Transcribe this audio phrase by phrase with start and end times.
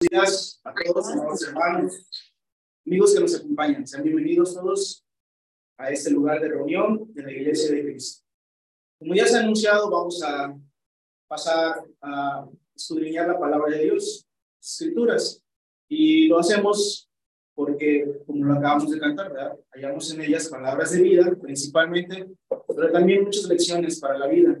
[0.00, 2.06] días a todos, amados hermanos,
[2.86, 3.86] amigos que nos acompañan.
[3.86, 5.02] Sean bienvenidos todos
[5.78, 8.22] a este lugar de reunión de la Iglesia de Cristo.
[8.98, 10.54] Como ya se ha anunciado, vamos a
[11.26, 14.26] pasar a escudriñar la palabra de Dios,
[14.60, 15.42] escrituras,
[15.88, 17.08] y lo hacemos
[17.54, 19.58] porque, como lo acabamos de cantar, ¿verdad?
[19.72, 24.60] hallamos en ellas palabras de vida, principalmente, pero también muchas lecciones para la vida,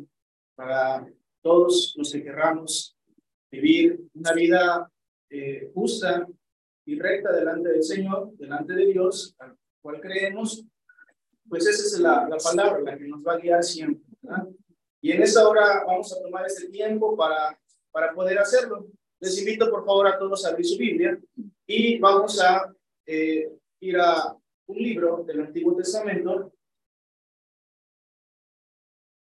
[0.54, 1.06] para
[1.42, 2.96] todos los que querramos
[3.50, 4.90] vivir una vida
[5.30, 6.26] eh, justa
[6.84, 10.64] y recta delante del Señor, delante de Dios, al cual creemos,
[11.48, 14.04] pues esa es la, la palabra, la que nos va a guiar siempre.
[15.00, 17.58] Y en esta hora vamos a tomar este tiempo para,
[17.90, 18.86] para poder hacerlo.
[19.20, 21.18] Les invito por favor a todos a abrir su Biblia
[21.66, 22.74] y vamos a
[23.06, 23.50] eh,
[23.80, 24.36] ir a
[24.66, 26.52] un libro del Antiguo Testamento.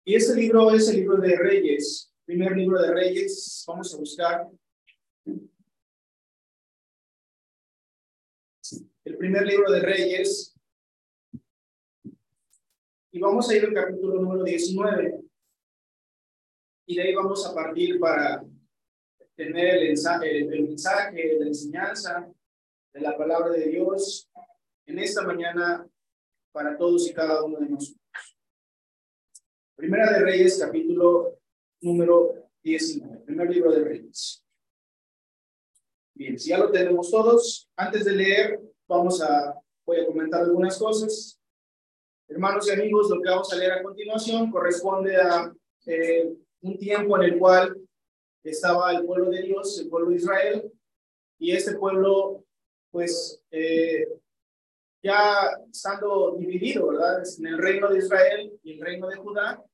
[0.05, 3.65] Y este libro es el libro de Reyes, primer libro de Reyes.
[3.67, 4.47] Vamos a buscar
[9.07, 10.53] el primer libro de Reyes.
[13.13, 15.21] Y vamos a ir al capítulo número 19.
[16.87, 18.45] Y de ahí vamos a partir para
[19.37, 22.29] tener el mensaje, el mensaje, la enseñanza
[22.93, 24.29] de la palabra de Dios
[24.87, 25.89] en esta mañana
[26.51, 28.37] para todos y cada uno de nosotros.
[29.77, 31.39] Primera de Reyes, capítulo
[31.81, 34.45] número 19, primer libro de Reyes.
[36.13, 40.79] Bien, si ya lo tenemos todos, antes de leer, Vamos a, voy a comentar algunas
[40.79, 41.41] cosas.
[42.29, 45.53] Hermanos y amigos, lo que vamos a leer a continuación corresponde a
[45.87, 47.77] eh, un tiempo en el cual
[48.45, 50.73] estaba el pueblo de Dios, el pueblo de Israel,
[51.39, 52.45] y este pueblo,
[52.93, 54.07] pues, eh,
[55.03, 57.23] ya estando dividido, ¿verdad?
[57.39, 59.65] En el reino de Israel y el reino de Judá,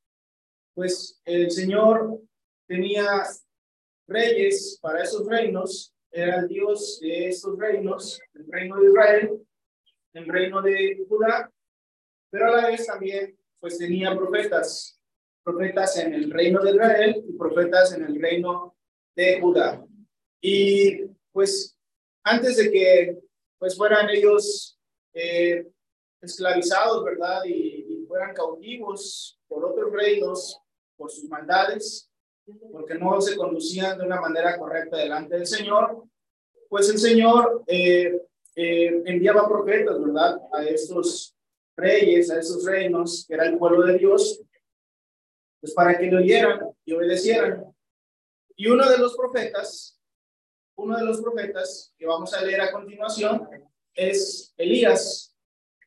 [0.74, 2.18] pues el Señor
[2.66, 3.24] tenía
[4.06, 9.46] reyes para esos reinos era el Dios de estos reinos, el reino de Israel,
[10.12, 11.50] el reino de Judá,
[12.30, 15.00] pero a la vez también pues tenía profetas,
[15.42, 18.76] profetas en el reino de Israel y profetas en el reino
[19.16, 19.84] de Judá.
[20.40, 21.78] Y pues
[22.22, 23.18] antes de que
[23.58, 24.78] pues fueran ellos
[25.14, 25.66] eh,
[26.20, 27.44] esclavizados, ¿verdad?
[27.46, 30.60] Y, y fueran cautivos por otros reinos,
[30.96, 32.11] por sus maldades,
[32.72, 36.04] porque no se conducían de una manera correcta delante del Señor,
[36.68, 38.20] pues el Señor eh,
[38.56, 40.40] eh, enviaba profetas, ¿verdad?
[40.52, 41.36] A estos
[41.76, 44.42] reyes, a estos reinos, que era el pueblo de Dios,
[45.60, 47.64] pues para que lo oyeran y obedecieran.
[48.56, 50.00] Y uno de los profetas,
[50.76, 53.48] uno de los profetas que vamos a leer a continuación
[53.94, 55.36] es Elías.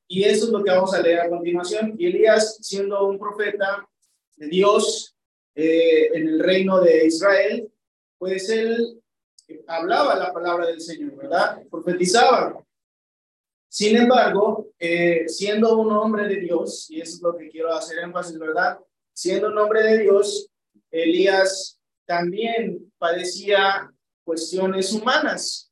[0.08, 1.96] Y eso es lo que vamos a leer a continuación.
[1.98, 3.88] Y Elías, siendo un profeta
[4.38, 5.15] de Dios,
[5.56, 7.72] eh, en el reino de Israel,
[8.18, 9.02] pues él
[9.68, 11.62] hablaba la palabra del Señor, ¿verdad?
[11.70, 12.62] Profetizaba.
[13.70, 18.00] Sin embargo, eh, siendo un hombre de Dios, y eso es lo que quiero hacer
[18.00, 18.80] énfasis, ¿verdad?
[19.14, 20.50] Siendo un hombre de Dios,
[20.92, 23.90] Elías también padecía
[24.26, 25.72] cuestiones humanas.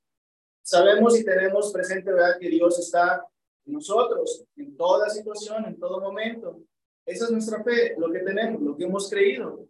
[0.62, 2.38] Sabemos y tenemos presente, ¿verdad?
[2.40, 3.26] Que Dios está
[3.66, 6.62] en nosotros, en toda situación, en todo momento.
[7.06, 9.68] Esa es nuestra fe, lo que tenemos, lo que hemos creído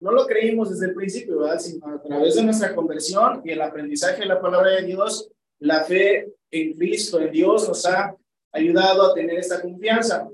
[0.00, 1.60] no lo creímos desde el principio, ¿verdad?
[1.82, 6.32] A través de nuestra conversión y el aprendizaje de la palabra de Dios, la fe
[6.50, 8.14] en Cristo, en Dios, nos ha
[8.52, 10.28] ayudado a tener esta confianza.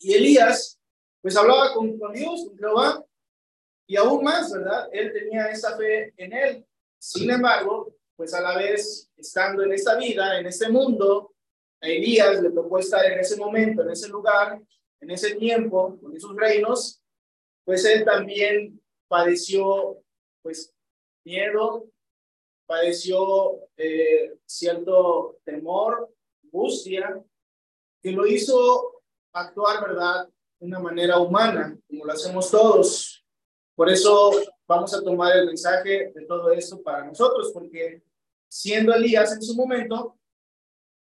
[0.00, 0.78] Y Elías,
[1.20, 3.04] pues hablaba con, con Dios, con Jehová,
[3.86, 4.88] y aún más, ¿verdad?
[4.92, 6.66] Él tenía esa fe en él.
[6.98, 11.32] Sin embargo, pues a la vez, estando en esta vida, en este mundo,
[11.80, 14.60] a Elías le tocó estar en ese momento, en ese lugar,
[15.00, 17.00] en ese tiempo, con esos reinos,
[17.64, 19.98] pues él también padeció
[20.42, 20.72] pues
[21.24, 21.86] miedo,
[22.66, 26.14] padeció eh, cierto temor,
[26.44, 27.22] angustia,
[28.02, 29.02] que lo hizo
[29.32, 33.24] actuar, ¿verdad?, de una manera humana, como lo hacemos todos.
[33.74, 34.32] Por eso
[34.66, 38.02] vamos a tomar el mensaje de todo esto para nosotros, porque
[38.48, 40.18] siendo Elías en su momento,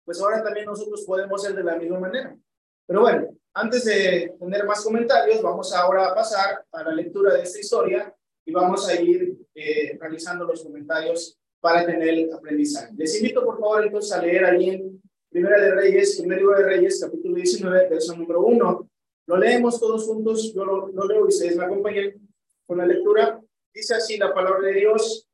[0.03, 2.38] pues ahora también nosotros podemos ser de la misma manera.
[2.86, 7.43] Pero bueno, antes de tener más comentarios, vamos ahora a pasar a la lectura de
[7.43, 8.13] esta historia
[8.45, 12.93] y vamos a ir eh, realizando los comentarios para tener el aprendizaje.
[12.97, 16.65] Les invito, por favor, entonces a leer ahí en Primera de Reyes, primer libro de
[16.65, 18.89] Reyes, capítulo 19, verso número 1.
[19.27, 22.29] Lo leemos todos juntos, yo lo, lo leo y ustedes me acompañen
[22.67, 23.41] con la lectura.
[23.73, 25.29] Dice así la palabra de Dios.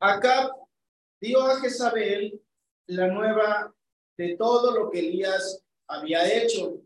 [0.00, 0.50] Acá
[1.20, 2.40] dio a Jezabel
[2.88, 3.72] la nueva
[4.16, 6.82] de todo lo que Elías había hecho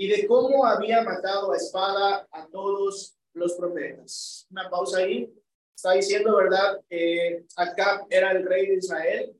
[0.00, 4.46] y de cómo había matado a espada a todos los profetas.
[4.50, 5.30] Una pausa ahí.
[5.76, 6.80] está diciendo, ¿verdad?
[6.88, 9.38] Eh, Acab era el rey de Israel,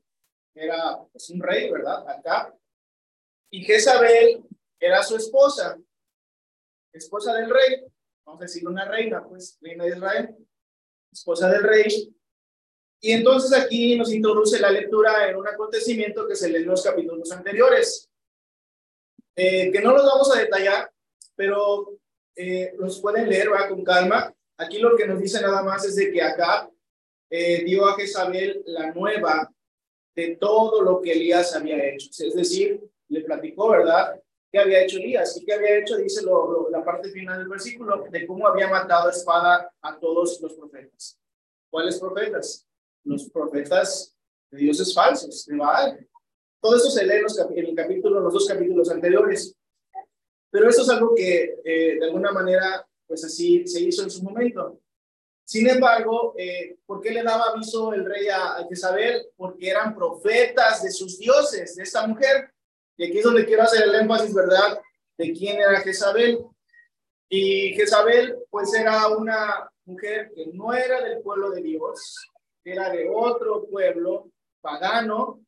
[0.53, 2.07] era pues, un rey, ¿verdad?
[2.07, 2.55] Acab.
[3.49, 4.43] Y Jezabel
[4.79, 5.79] era su esposa,
[6.93, 7.83] esposa del rey,
[8.23, 10.37] vamos a decir una reina, pues, reina de Israel,
[11.11, 12.15] esposa del rey.
[12.99, 16.83] Y entonces aquí nos introduce la lectura en un acontecimiento que se lee en los
[16.83, 18.10] capítulos anteriores,
[19.35, 20.91] eh, que no los vamos a detallar,
[21.35, 21.97] pero
[22.35, 24.33] eh, los pueden leer, va con calma.
[24.57, 26.69] Aquí lo que nos dice nada más es de que acá
[27.29, 29.51] eh, dio a Jezabel la nueva
[30.15, 32.09] de todo lo que Elías había hecho.
[32.09, 34.21] Es decir, le platicó, ¿verdad?
[34.51, 35.37] ¿Qué había hecho Elías?
[35.37, 35.95] ¿Y qué había hecho?
[35.97, 36.23] Dice
[36.69, 41.17] la parte final del versículo, de cómo había matado a espada a todos los profetas.
[41.69, 42.67] ¿Cuáles profetas?
[43.03, 44.13] Los profetas
[44.51, 46.07] de dioses falsos, de Baal.
[46.61, 49.55] Todo eso se lee en, los, en el capítulo, los dos capítulos anteriores.
[50.49, 54.23] Pero eso es algo que eh, de alguna manera, pues así se hizo en su
[54.23, 54.79] momento.
[55.43, 59.27] Sin embargo, eh, ¿por qué le daba aviso el rey a, a Jezabel?
[59.35, 62.53] Porque eran profetas de sus dioses, de esta mujer.
[62.97, 64.79] Y aquí es donde quiero hacer el énfasis, ¿verdad?
[65.17, 66.45] De quién era Jezabel.
[67.27, 72.29] Y Jezabel, pues era una mujer que no era del pueblo de Dios,
[72.63, 74.29] era de otro pueblo
[74.61, 75.41] pagano.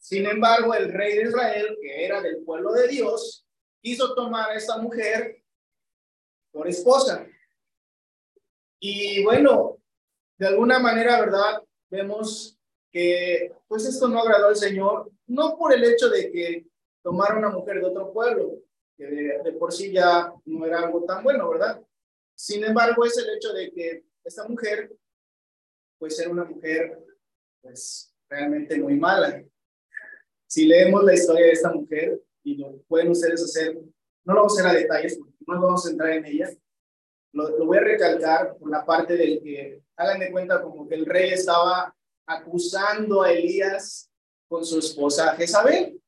[0.00, 3.46] Sin embargo, el rey de Israel, que era del pueblo de Dios,
[3.80, 5.42] quiso tomar a esta mujer
[6.52, 7.26] por esposa.
[8.80, 9.78] Y bueno,
[10.38, 11.62] de alguna manera, ¿verdad?
[11.90, 12.58] Vemos
[12.90, 16.66] que pues esto no agradó al Señor, no por el hecho de que
[17.02, 18.58] tomara una mujer de otro pueblo,
[18.96, 21.80] que de, por sí ya no era algo tan bueno, ¿verdad?
[22.34, 24.90] Sin embargo, es el hecho de que esta mujer,
[25.98, 26.98] pues era una mujer,
[27.60, 29.44] pues realmente muy mala.
[30.46, 33.74] Si leemos la historia de esta mujer, y lo pueden ustedes hacer.
[34.24, 36.48] No lo vamos a hacer a detalles porque no vamos a entrar en ella.
[37.32, 40.94] Lo, lo voy a recalcar por la parte del que, hagan de cuenta como que
[40.94, 41.94] el rey estaba
[42.26, 44.10] acusando a Elías
[44.48, 46.00] con su esposa Jezabel.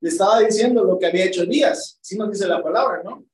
[0.00, 3.24] Le estaba diciendo lo que había hecho Elías, si nos dice la palabra, ¿no?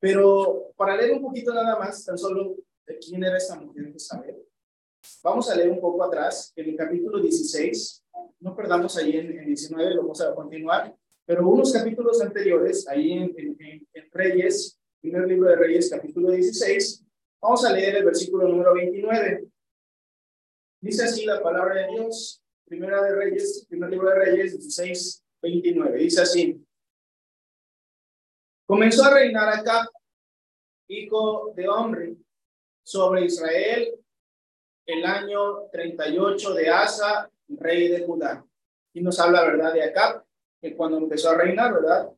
[0.00, 4.42] Pero para leer un poquito nada más, tan solo de quién era esta mujer Jezabel,
[5.22, 8.04] vamos a leer un poco atrás, en el capítulo 16,
[8.44, 10.94] no perdamos ahí en, en 19, lo vamos a continuar.
[11.24, 13.34] Pero unos capítulos anteriores, ahí en,
[13.94, 17.04] en, Reyes, primer libro de Reyes, capítulo 16,
[17.40, 19.48] vamos a leer el versículo número 29.
[20.82, 25.98] Dice así la palabra de Dios, primera de Reyes, primer libro de Reyes, 16, 29.
[25.98, 26.62] Dice así.
[28.66, 29.88] Comenzó a reinar acá,
[30.88, 32.14] hijo de hombre,
[32.82, 33.98] sobre Israel
[34.84, 38.44] el año 38 de Asa, rey de Judá.
[38.92, 40.24] Y nos habla, ¿verdad?, de Acab,
[40.76, 42.10] cuando empezó a reinar, ¿verdad?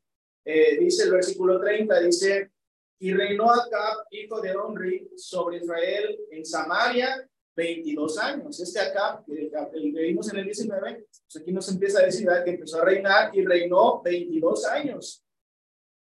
[0.44, 2.52] Eh, dice el versículo 30, dice,
[2.98, 8.60] y reinó Acab, hijo de Omri, sobre Israel en Samaria 22 años.
[8.60, 12.50] Este Acab, que, que vimos en el 19, pues aquí nos empieza a decir que
[12.50, 15.24] empezó a reinar y reinó 22 años.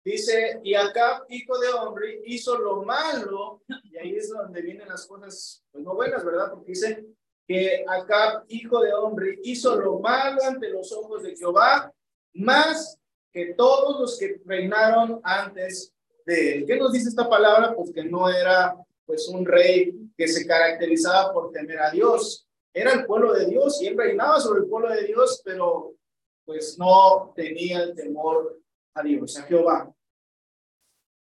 [0.04, 5.06] Dice, y Acab, hijo de Omri, hizo lo malo, y ahí es donde vienen las
[5.06, 6.50] cosas pues, no buenas, ¿verdad?
[6.50, 7.06] Porque dice
[7.52, 11.94] que Acab, hijo de Omri, hizo lo malo ante los ojos de Jehová
[12.34, 12.98] más
[13.34, 15.94] que todos los que reinaron antes
[16.26, 16.66] de él.
[16.66, 17.76] ¿Qué nos dice esta palabra?
[17.76, 18.76] Pues que no era
[19.06, 22.48] pues un rey que se caracterizaba por temer a Dios.
[22.74, 25.94] Era el pueblo de Dios y él reinaba sobre el pueblo de Dios, pero
[26.46, 28.62] pues no tenía el temor
[28.94, 29.94] a Dios, a Jehová.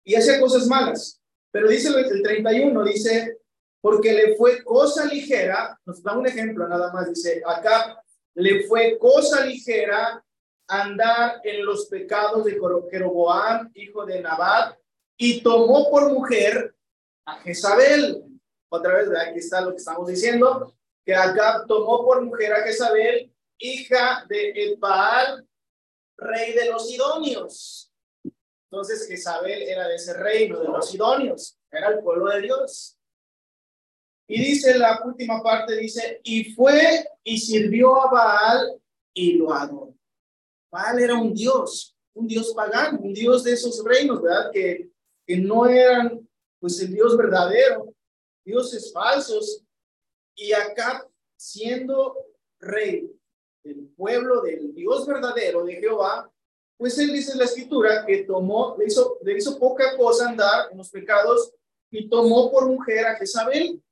[0.04, 1.20] Y hacía cosas malas.
[1.52, 3.38] Pero dice el 31, dice,
[3.86, 8.02] porque le fue cosa ligera, nos da un ejemplo nada más, dice, acá
[8.34, 10.24] le fue cosa ligera
[10.66, 12.58] andar en los pecados de
[12.90, 14.76] Jeroboam, hijo de Nabat,
[15.16, 16.74] y tomó por mujer
[17.26, 18.24] a Jezabel.
[18.70, 20.74] Otra vez, aquí está lo que estamos diciendo,
[21.04, 25.46] que Acab tomó por mujer a Jezabel, hija de El Baal,
[26.16, 27.92] rey de los Sidonios.
[28.68, 32.95] Entonces Jezabel era de ese reino de los Sidonios, era el pueblo de Dios.
[34.28, 38.80] Y dice la última parte, dice, y fue y sirvió a Baal
[39.14, 39.94] y lo adoró.
[40.70, 44.50] Baal era un dios, un dios pagano, un dios de esos reinos, ¿verdad?
[44.52, 44.90] Que,
[45.26, 46.28] que no eran,
[46.58, 47.94] pues, el dios verdadero,
[48.44, 49.62] dioses falsos.
[50.34, 52.16] Y acá, siendo
[52.58, 53.10] rey
[53.62, 56.30] del pueblo del dios verdadero de Jehová,
[56.76, 60.68] pues él dice en la escritura que tomó, le hizo, le hizo poca cosa andar
[60.70, 61.54] en los pecados
[61.90, 63.82] y tomó por mujer a Jezabel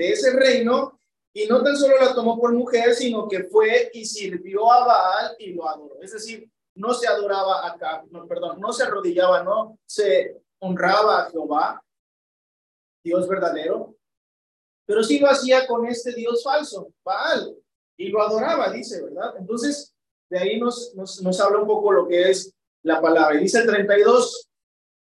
[0.00, 0.98] de ese reino
[1.34, 5.36] y no tan solo la tomó por mujer, sino que fue y sirvió a Baal
[5.38, 6.00] y lo adoró.
[6.00, 11.30] Es decir, no se adoraba acá, no, perdón, no se arrodillaba, no se honraba a
[11.30, 11.84] Jehová,
[13.04, 13.94] Dios verdadero,
[14.86, 17.54] pero sí lo hacía con este Dios falso, Baal,
[17.98, 19.34] y lo adoraba, dice, ¿verdad?
[19.38, 19.94] Entonces,
[20.30, 23.36] de ahí nos, nos, nos habla un poco lo que es la palabra.
[23.36, 24.48] Y dice el 32,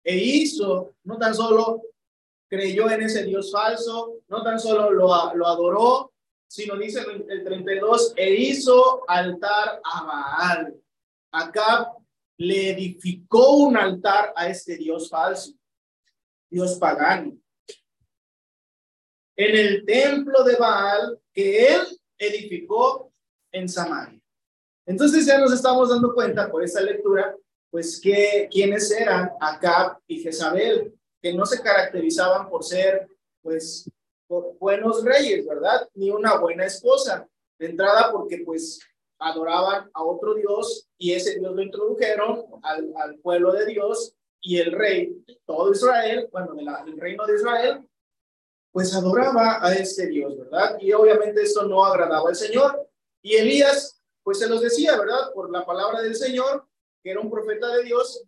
[0.04, 1.82] e hizo, no tan solo
[2.50, 6.12] creyó en ese Dios falso, no tan solo lo, lo adoró,
[6.49, 10.75] sino dice el 32, e hizo altar a Baal.
[11.30, 11.92] Acá
[12.38, 15.52] le edificó un altar a este Dios falso,
[16.50, 17.38] Dios pagano.
[19.37, 23.12] En el templo de Baal que él edificó
[23.52, 24.21] en Samaria.
[24.87, 27.37] Entonces ya nos estamos dando cuenta por esa lectura,
[27.71, 33.08] pues que quienes eran Acab y Jezabel, que no se caracterizaban por ser,
[33.42, 33.90] pues,
[34.58, 35.88] buenos reyes, ¿verdad?
[35.94, 37.28] Ni una buena esposa.
[37.58, 38.80] De entrada porque, pues,
[39.18, 44.58] adoraban a otro Dios y ese Dios lo introdujeron al, al pueblo de Dios y
[44.58, 47.86] el rey, todo Israel, bueno, el reino de Israel,
[48.72, 50.78] pues adoraba a este Dios, ¿verdad?
[50.80, 52.88] Y obviamente esto no agradaba al Señor.
[53.22, 55.32] Y Elías, pues se los decía, ¿verdad?
[55.34, 56.66] Por la palabra del Señor,
[57.02, 58.24] que era un profeta de Dios.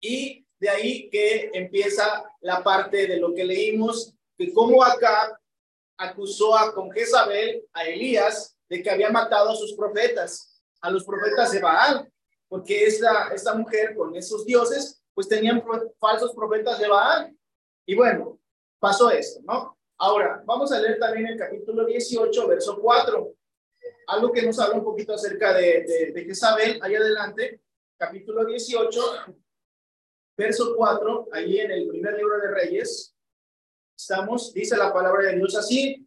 [0.00, 5.38] Y de ahí que empieza la parte de lo que leímos, que como acá
[5.98, 11.04] acusó a con Jezabel, a Elías, de que había matado a sus profetas, a los
[11.04, 12.10] profetas de Baal,
[12.48, 15.64] porque esta, esta mujer con esos dioses, pues tenían
[15.98, 17.36] falsos profetas de Baal.
[17.86, 18.38] Y bueno,
[18.78, 19.76] pasó esto, ¿no?
[19.98, 23.34] Ahora, vamos a leer también el capítulo 18, verso 4,
[24.08, 27.62] algo que nos habla un poquito acerca de, de, de Jezabel, ahí adelante,
[27.96, 29.00] capítulo 18,
[30.36, 33.14] verso 4, ahí en el primer libro de Reyes,
[33.96, 36.06] estamos, dice la palabra de Dios así,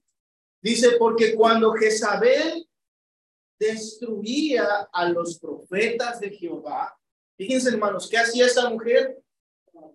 [0.61, 2.67] dice, porque cuando Jezabel
[3.59, 6.95] destruía a los profetas de Jehová,
[7.35, 9.21] fíjense hermanos, ¿qué hacía esta mujer?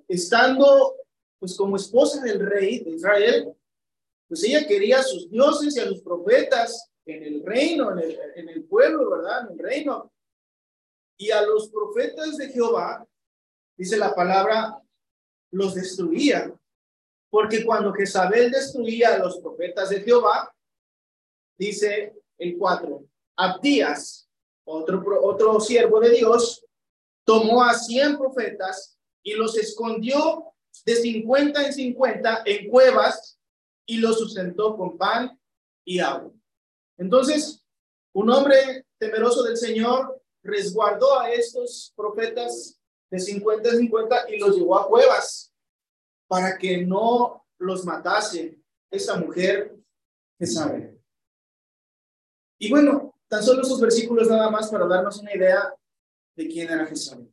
[0.08, 0.96] Estando
[1.38, 3.54] pues como esposa del rey de Israel,
[4.26, 8.18] pues ella quería a sus dioses y a los profetas en el reino, en el,
[8.34, 9.46] en el pueblo, ¿verdad?
[9.46, 10.10] En el reino.
[11.18, 13.06] Y a los profetas de Jehová
[13.76, 14.80] dice la palabra,
[15.50, 16.54] los destruía.
[17.30, 20.54] Porque cuando Jezabel destruía a los profetas de Jehová,
[21.58, 23.04] dice el 4,
[23.36, 24.28] Abdías,
[24.64, 26.64] otro, otro siervo de Dios,
[27.24, 30.52] tomó a 100 profetas y los escondió
[30.84, 33.38] de 50 en 50 en cuevas
[33.86, 35.38] y los sustentó con pan
[35.84, 36.32] y agua.
[36.98, 37.64] Entonces,
[38.12, 42.80] un hombre temeroso del Señor resguardó a estos profetas
[43.14, 45.54] de 50 en 50 y los llevó a cuevas
[46.26, 48.58] para que no los matase
[48.90, 49.76] esa mujer
[50.36, 51.00] que sabe.
[52.58, 55.72] Y bueno, tan solo esos versículos nada más para darnos una idea
[56.36, 57.32] de quién era Jezabel.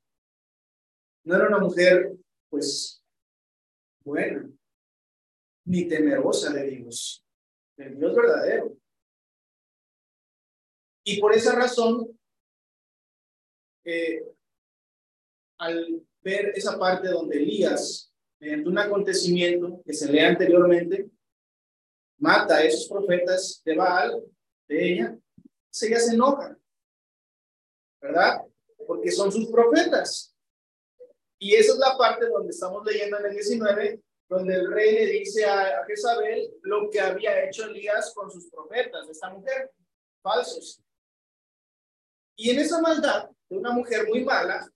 [1.23, 2.15] No era una mujer,
[2.49, 3.03] pues,
[4.03, 4.47] buena,
[5.65, 7.25] ni temerosa de Dios,
[7.75, 8.77] del Dios verdadero.
[11.03, 12.19] Y por esa razón,
[13.83, 14.30] eh,
[15.61, 21.07] al ver esa parte donde Elías, mediante un acontecimiento que se lee anteriormente,
[22.17, 24.23] mata a esos profetas de Baal,
[24.67, 25.17] de ella,
[25.69, 26.57] se ella se enoja,
[28.01, 28.41] ¿verdad?
[28.87, 30.35] Porque son sus profetas.
[31.37, 35.05] Y esa es la parte donde estamos leyendo en el 19, donde el rey le
[35.11, 39.71] dice a, a Jezabel lo que había hecho Elías con sus profetas, esta mujer,
[40.23, 40.81] falsos.
[42.35, 44.67] Y en esa maldad de una mujer muy mala,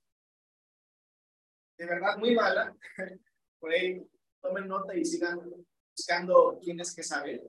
[1.77, 2.75] de verdad muy mala.
[3.59, 4.01] Por ahí
[4.41, 5.39] tomen nota y sigan
[5.91, 7.41] buscando quién es que sabe.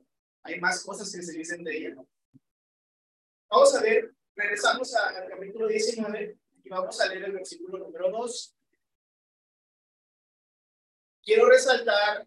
[0.42, 1.94] Hay más cosas que se dicen de ella.
[3.48, 8.56] Vamos a ver, regresamos al capítulo 19 y vamos a leer el versículo número 2.
[11.22, 12.26] Quiero resaltar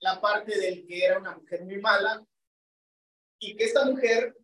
[0.00, 2.24] la parte del que era una mujer muy mala
[3.38, 4.36] y que esta mujer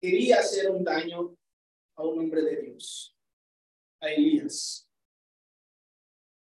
[0.00, 1.36] quería hacer un daño
[1.96, 3.16] a un hombre de Dios,
[4.00, 4.87] a Elías.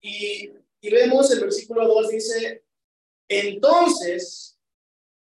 [0.01, 2.63] Y, vemos el versículo 2 dice,
[3.29, 4.57] entonces,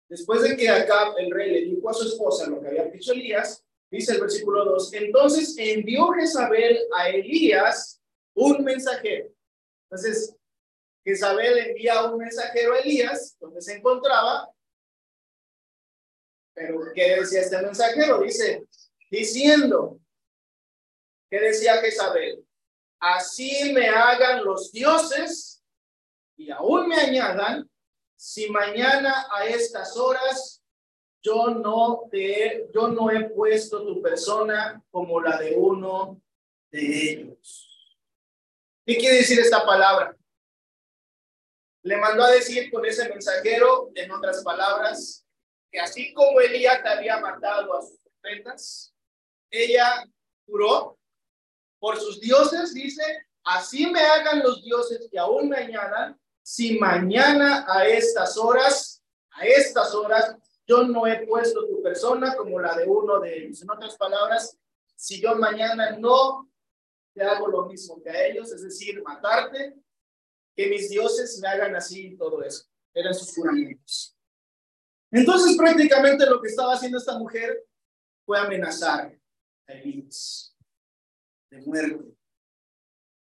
[0.08, 3.12] después de que acá el rey le dijo a su esposa lo que había dicho
[3.12, 8.02] Elías, dice el versículo 2, entonces envió Jezabel a Elías
[8.34, 9.32] un mensajero.
[9.84, 10.34] Entonces,
[11.04, 14.50] Jezabel envía un mensajero a Elías, donde se encontraba.
[16.52, 18.20] Pero, ¿qué decía este mensajero?
[18.22, 18.66] Dice,
[19.10, 20.00] diciendo,
[21.30, 22.44] ¿qué decía Jezabel?
[23.12, 25.62] Así me hagan los dioses
[26.36, 27.68] y aún me añadan,
[28.16, 30.62] si mañana a estas horas
[31.22, 36.20] yo no te, yo no he puesto tu persona como la de uno
[36.70, 37.98] de ellos.
[38.86, 40.16] ¿Qué quiere decir esta palabra?
[41.84, 45.24] le mandó a decir con ese mensajero, en otras palabras,
[45.70, 48.94] que así como Elías había matado a sus profetas,
[49.50, 50.02] ella
[50.46, 50.98] juró
[51.84, 53.02] por sus dioses, dice,
[53.44, 59.44] así me hagan los dioses que aún me añadan, si mañana a estas horas, a
[59.44, 60.34] estas horas,
[60.66, 63.60] yo no he puesto tu persona como la de uno de ellos.
[63.60, 64.56] En otras palabras,
[64.96, 66.50] si yo mañana no
[67.12, 69.74] te hago lo mismo que a ellos, es decir, matarte,
[70.56, 72.64] que mis dioses me hagan así y todo eso.
[72.94, 74.16] Eran sus juramentos.
[75.10, 77.62] Entonces, prácticamente lo que estaba haciendo esta mujer
[78.24, 79.14] fue amenazar
[79.66, 80.53] a Elías
[81.54, 82.14] de muerte.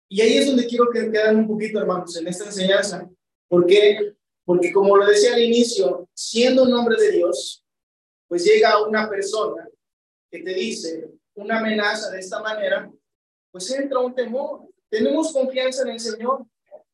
[0.08, 3.08] Y ahí es donde quiero que queden un poquito, hermanos, en esta enseñanza.
[3.48, 4.14] ¿Por qué?
[4.44, 7.64] Porque como lo decía al inicio, siendo un hombre de Dios,
[8.28, 9.68] pues llega una persona
[10.30, 12.90] que te dice una amenaza de esta manera,
[13.50, 14.68] pues entra un temor.
[14.88, 16.46] Tenemos confianza en el Señor,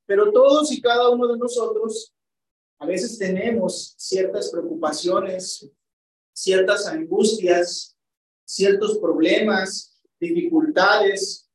[0.07, 2.13] pero todos y cada uno de nosotros
[2.79, 5.71] a veces tenemos ciertas preocupaciones,
[6.33, 7.97] ciertas angustias,
[8.45, 9.92] ciertos problemas,
[10.23, 11.49] dificultades.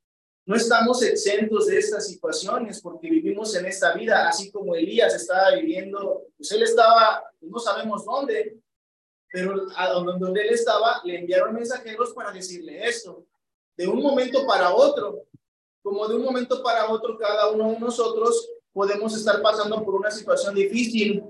[0.46, 5.56] No estamos exentos de estas situaciones porque vivimos en esta vida, así como Elías estaba
[5.56, 8.58] viviendo, pues él estaba, no sabemos dónde,
[9.30, 13.26] pero a donde él estaba le enviaron mensajeros para decirle esto.
[13.76, 15.26] De un momento para otro,
[15.82, 20.12] como de un momento para otro, cada uno de nosotros podemos estar pasando por una
[20.12, 21.24] situación difícil,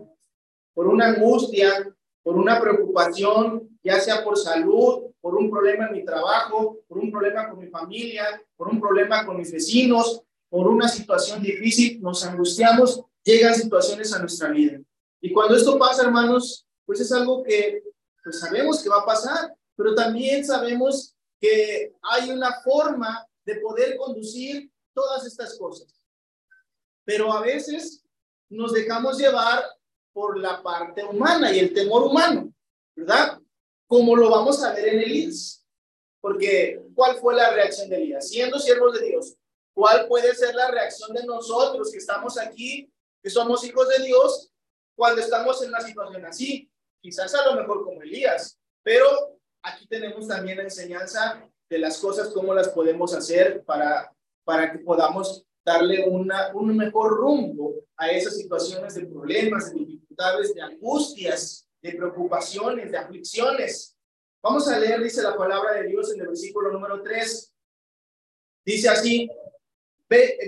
[0.74, 1.92] por una angustia,
[2.24, 7.12] por una preocupación, ya sea por salud, por un problema en mi trabajo, por un
[7.12, 12.24] problema con mi familia, por un problema con mis vecinos, por una situación difícil, nos
[12.24, 14.80] angustiamos, llegan situaciones a nuestra vida.
[15.20, 17.84] Y cuando esto pasa, hermanos, pues es algo que
[18.24, 23.98] pues sabemos que va a pasar, pero también sabemos que hay una forma de poder
[23.98, 25.94] conducir todas estas cosas.
[27.04, 28.02] Pero a veces
[28.48, 29.62] nos dejamos llevar
[30.14, 32.50] por la parte humana y el temor humano,
[32.96, 33.42] ¿verdad?
[33.88, 35.66] Como lo vamos a ver en Elías.
[36.20, 38.30] Porque, ¿cuál fue la reacción de Elías?
[38.30, 39.36] Siendo siervos de Dios,
[39.74, 44.52] ¿cuál puede ser la reacción de nosotros que estamos aquí, que somos hijos de Dios,
[44.96, 46.70] cuando estamos en una situación así?
[47.02, 49.06] quizás a lo mejor como Elías, pero
[49.62, 54.80] aquí tenemos también la enseñanza de las cosas, cómo las podemos hacer para, para que
[54.80, 61.67] podamos darle una, un mejor rumbo a esas situaciones de problemas, de dificultades, de angustias,
[61.82, 63.98] de preocupaciones, de aflicciones.
[64.42, 67.54] Vamos a leer, dice la palabra de Dios en el versículo número 3.
[68.66, 69.30] Dice así,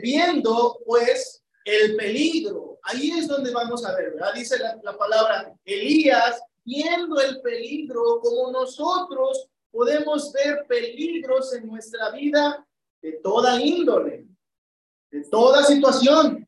[0.01, 4.33] viendo pues el peligro, ahí es donde vamos a ver, ¿verdad?
[4.33, 12.11] Dice la, la palabra, Elías viendo el peligro como nosotros podemos ver peligros en nuestra
[12.11, 12.65] vida
[13.01, 14.27] de toda índole,
[15.11, 16.47] de toda situación.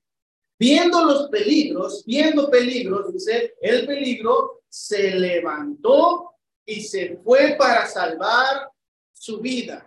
[0.60, 8.72] Viendo los peligros, viendo peligros, dice, el peligro se levantó y se fue para salvar
[9.12, 9.86] su vida.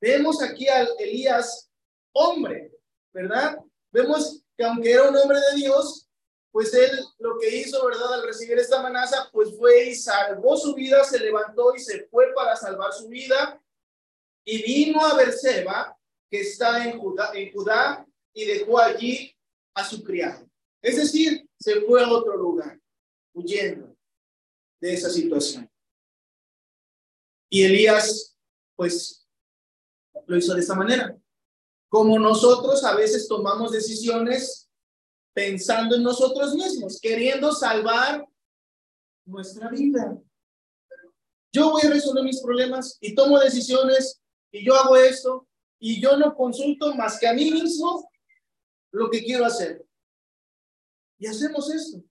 [0.00, 1.70] Vemos aquí a Elías
[2.12, 2.72] hombre,
[3.12, 3.58] ¿verdad?
[3.90, 6.08] Vemos que aunque era un hombre de Dios,
[6.50, 8.14] pues él lo que hizo, ¿verdad?
[8.14, 12.34] Al recibir esta amenaza, pues fue y salvó su vida, se levantó y se fue
[12.34, 13.58] para salvar su vida
[14.44, 15.96] y vino a Berseba,
[16.30, 19.34] que está en Judá, en Judá y dejó allí
[19.74, 20.46] a su criado.
[20.82, 22.78] Es decir, se fue a otro lugar,
[23.32, 23.96] huyendo
[24.80, 25.70] de esa situación.
[27.50, 28.36] Y Elías,
[28.76, 29.28] pues,
[30.26, 31.16] lo hizo de esta manera.
[31.88, 34.70] Como nosotros a veces tomamos decisiones
[35.34, 38.26] pensando en nosotros mismos, queriendo salvar
[39.24, 40.18] nuestra vida.
[41.52, 45.46] Yo voy a resolver mis problemas y tomo decisiones y yo hago esto
[45.78, 48.10] y yo no consulto más que a mí mismo
[48.90, 49.84] lo que quiero hacer.
[51.18, 52.02] Y hacemos esto.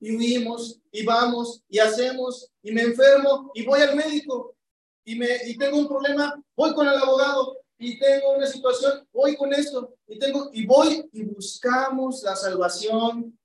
[0.00, 4.56] Y huimos y vamos y hacemos y me enfermo y voy al médico
[5.04, 9.36] y, me, y tengo un problema, voy con el abogado y tengo una situación, voy
[9.36, 13.38] con esto, y tengo, y voy y buscamos la salvación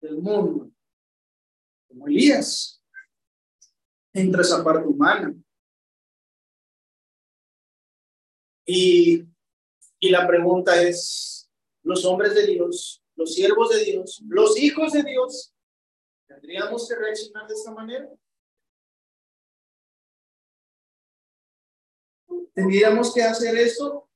[0.00, 0.70] del mundo.
[1.88, 2.82] Como Elías,
[4.12, 5.32] entre esa parte humana.
[8.66, 9.24] Y,
[10.00, 11.48] y la pregunta es,
[11.82, 15.54] los hombres de Dios, los siervos de Dios, los hijos de Dios,
[16.26, 18.10] ¿tendríamos que reaccionar de esta manera?
[22.54, 24.08] Tendríamos que hacer esto.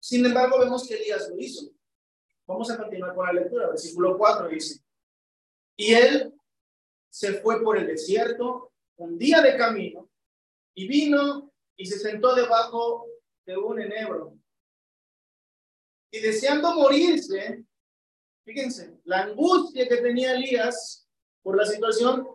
[0.00, 1.70] Sin embargo, vemos que Elías lo hizo.
[2.46, 3.68] Vamos a continuar con la lectura.
[3.68, 4.82] Versículo 4 dice,
[5.76, 6.32] y él
[7.10, 10.10] se fue por el desierto un día de camino
[10.74, 13.06] y vino y se sentó debajo
[13.44, 14.38] de un enebro.
[16.10, 17.64] Y deseando morirse,
[18.46, 21.06] fíjense, la angustia que tenía Elías
[21.42, 22.26] por la situación,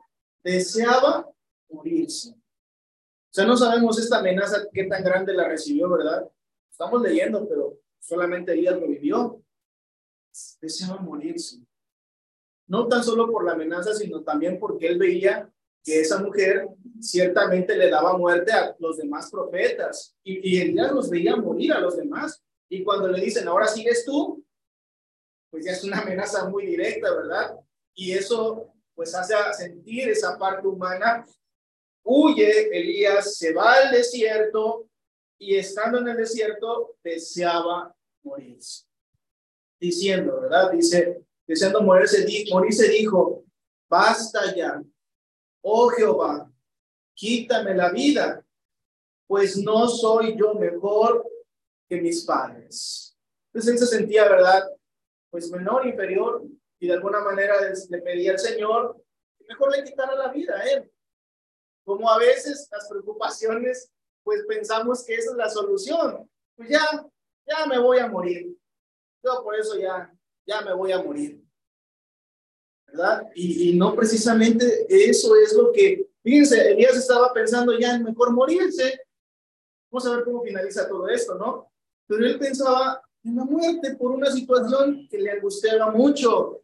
[0.44, 1.30] deseaba
[1.70, 2.30] morirse.
[2.30, 6.30] O sea, no sabemos esta amenaza qué tan grande la recibió, ¿verdad?
[6.70, 9.44] Estamos leyendo, pero solamente Elías lo vivió.
[10.62, 11.60] Deseaba morirse.
[12.68, 15.52] No tan solo por la amenaza, sino también porque él veía
[15.84, 16.70] que esa mujer
[17.02, 21.80] ciertamente le daba muerte a los demás profetas y, y Elías los veía morir a
[21.80, 22.42] los demás.
[22.70, 24.42] Y cuando le dicen, ahora sigues tú,
[25.52, 27.56] pues ya es una amenaza muy directa, ¿verdad?
[27.94, 31.26] Y eso pues hace sentir esa parte humana
[32.04, 34.88] Huye, Elías se va al desierto
[35.38, 38.86] y estando en el desierto deseaba morirse.
[39.80, 40.72] Diciendo, ¿verdad?
[40.72, 43.44] Dice, deseando morirse, morirse dijo,
[43.90, 44.82] basta ya,
[45.62, 46.52] oh Jehová,
[47.16, 48.46] quítame la vida,
[49.28, 51.28] pues no soy yo mejor
[51.88, 53.18] que mis padres.
[53.48, 54.70] Entonces él se sentía, ¿verdad?
[55.32, 56.44] Pues menor, inferior,
[56.80, 57.56] y de alguna manera
[57.90, 59.02] le pedía al Señor
[59.38, 60.92] que mejor le quitara la vida a él.
[61.86, 63.92] Como a veces las preocupaciones,
[64.24, 66.30] pues pensamos que esa es la solución.
[66.56, 66.82] Pues ya,
[67.48, 68.56] ya me voy a morir.
[69.24, 70.14] Yo por eso ya,
[70.46, 71.42] ya me voy a morir.
[72.88, 73.30] ¿Verdad?
[73.36, 78.32] Y, y no precisamente eso es lo que, fíjense, Elías estaba pensando ya en mejor
[78.34, 79.00] morirse.
[79.90, 81.72] Vamos a ver cómo finaliza todo esto, ¿no?
[82.08, 86.62] Pero él pensaba en la muerte por una situación que le angustiaba mucho.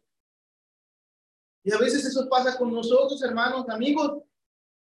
[1.62, 4.22] Y a veces eso pasa con nosotros, hermanos, amigos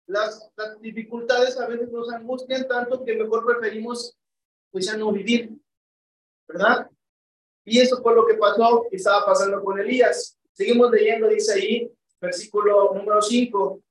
[0.08, 0.50] las,
[0.80, 4.18] dificultades a veces nos angustian tanto que mejor preferimos
[4.72, 5.52] pues ya no vivir,
[6.48, 6.90] ¿verdad?
[7.66, 10.38] Y eso fue lo que pasó y estaba pasando con Elías.
[10.54, 13.82] Seguimos leyendo, dice ahí, versículo número 5,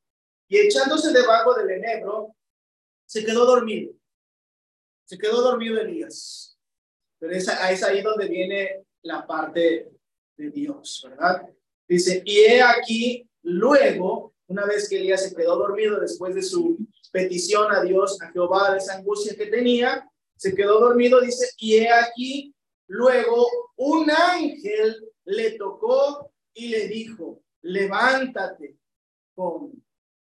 [0.48, 2.34] y echándose debajo del enebro,
[3.04, 3.92] se quedó dormido.
[5.04, 6.55] Se quedó dormido Elías.
[7.26, 9.90] Pero es, es ahí donde viene la parte
[10.36, 11.42] de Dios, ¿verdad?
[11.88, 16.78] Dice, y he aquí, luego una vez que Elías se quedó dormido después de su
[17.10, 21.78] petición a Dios, a Jehová, de esa angustia que tenía, se quedó dormido, dice, y
[21.78, 22.54] he aquí,
[22.86, 28.76] luego un ángel le tocó y le dijo, levántate,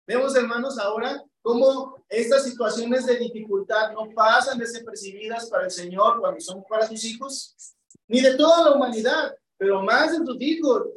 [0.06, 6.40] Vemos, hermanos, ahora cómo estas situaciones de dificultad no pasan desapercibidas para el Señor cuando
[6.40, 7.54] son para sus hijos,
[8.08, 10.88] ni de toda la humanidad, pero más de sus hijos.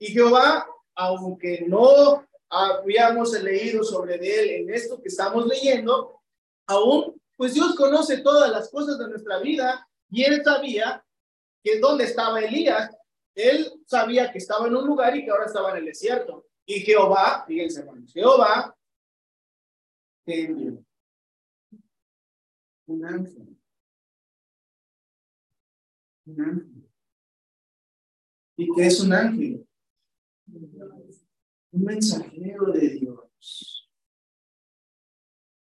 [0.00, 6.20] Y Jehová, aunque no habíamos leído sobre él en esto que estamos leyendo,
[6.66, 11.04] aún, pues Dios conoce todas las cosas de nuestra vida y él sabía
[11.62, 12.90] que dónde estaba Elías.
[13.32, 16.46] Él sabía que estaba en un lugar y que ahora estaba en el desierto.
[16.66, 18.76] Y Jehová, fíjense hermanos, Jehová
[20.26, 20.86] un
[23.04, 23.58] ángel.
[26.26, 26.90] Un ángel.
[28.56, 29.66] ¿Y qué es un ángel?
[31.72, 33.90] un mensajero de Dios.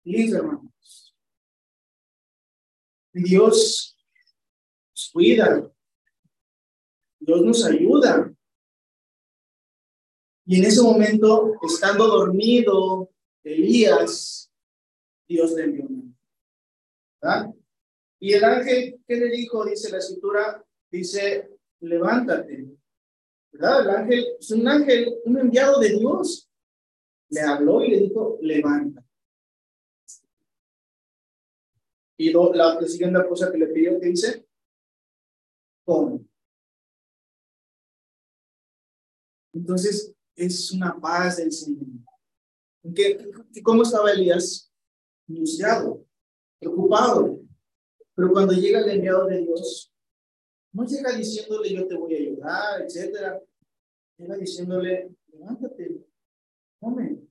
[0.04, 1.16] Y hermanos,
[3.14, 3.98] Dios
[4.92, 5.74] nos cuida,
[7.20, 8.32] Dios nos ayuda.
[10.46, 13.10] Y en ese momento, estando dormido,
[13.46, 14.52] Elías,
[15.28, 15.88] Dios le envió.
[17.22, 17.54] ¿verdad?
[18.20, 19.64] Y el ángel, ¿qué le dijo?
[19.66, 22.68] Dice la escritura, dice, levántate,
[23.52, 23.82] ¿verdad?
[23.82, 26.50] El ángel es un ángel, un enviado de Dios.
[27.30, 29.04] Le habló y le dijo, levanta.
[32.18, 34.48] Y la, siguiente cosa que le pidió, que dice?
[35.84, 36.26] Come.
[39.54, 41.86] Entonces, es una paz del Señor.
[42.94, 43.32] ¿Qué,
[43.64, 44.72] ¿Cómo estaba Elías?
[45.28, 46.06] Angustiado,
[46.60, 47.40] preocupado.
[48.14, 49.92] Pero cuando llega el enviado de Dios,
[50.74, 53.42] no llega diciéndole yo te voy a ayudar, etcétera.
[54.18, 56.06] Llega diciéndole, levántate,
[56.80, 57.22] come.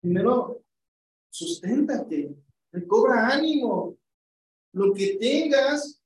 [0.00, 0.62] Primero,
[1.30, 2.36] susténtate,
[2.70, 3.98] recobra ánimo.
[4.72, 6.02] Lo que tengas,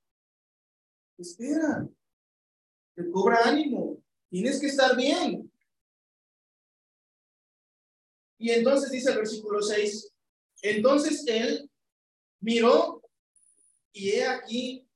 [1.17, 1.87] espera.
[2.95, 4.01] Recobra ánimo.
[4.29, 5.48] Tienes que estar bien.
[8.39, 10.13] Y entonces dice el versículo 6,
[10.61, 11.69] entonces él
[12.39, 13.01] miró
[13.91, 14.87] y he aquí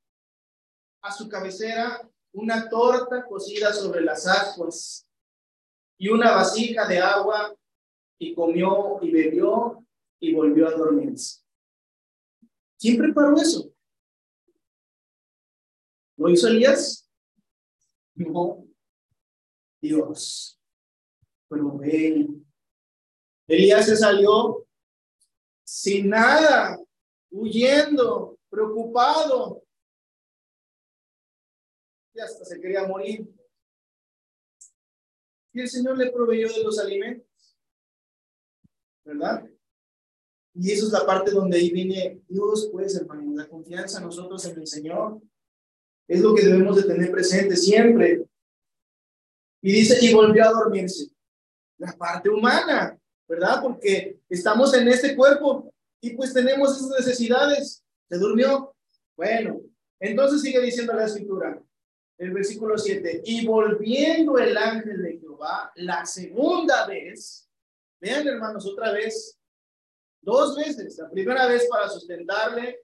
[1.01, 5.05] a su cabecera una torta cocida sobre las ascuas
[5.97, 7.53] y una vasija de agua
[8.17, 9.85] y comió y bebió
[10.21, 11.41] y volvió a dormirse.
[12.79, 13.73] ¿Quién preparó eso?
[16.15, 17.09] ¿Lo hizo Elías?
[18.15, 18.65] No.
[19.81, 20.61] Dios.
[21.49, 21.77] Pero.
[23.47, 24.65] Elías se salió
[25.63, 26.79] sin nada,
[27.31, 29.63] huyendo, preocupado,
[32.13, 33.27] y hasta se quería morir.
[35.51, 37.57] Y el Señor le proveyó de los alimentos,
[39.03, 39.47] ¿verdad?
[40.55, 44.59] Y eso es la parte donde ahí viene Dios, pues, hermano, la confianza nosotros en
[44.59, 45.21] el Señor.
[46.07, 48.25] Es lo que debemos de tener presente siempre.
[49.61, 51.09] Y dice, y volvió a dormirse.
[51.77, 53.61] La parte humana, ¿verdad?
[53.61, 57.83] Porque estamos en este cuerpo y pues tenemos esas necesidades.
[58.09, 58.75] ¿Se durmió?
[59.15, 59.61] Bueno,
[59.99, 61.61] entonces sigue diciendo la escritura,
[62.17, 67.49] el versículo 7, y volviendo el ángel de Jehová la segunda vez,
[67.99, 69.37] vean hermanos, otra vez,
[70.21, 72.81] dos veces, la primera vez para sustentarle,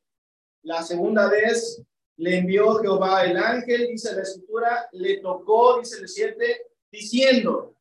[0.63, 1.82] la segunda vez
[2.17, 7.75] le envió Jehová el ángel, dice la escritura, le tocó, dice el 7, diciendo,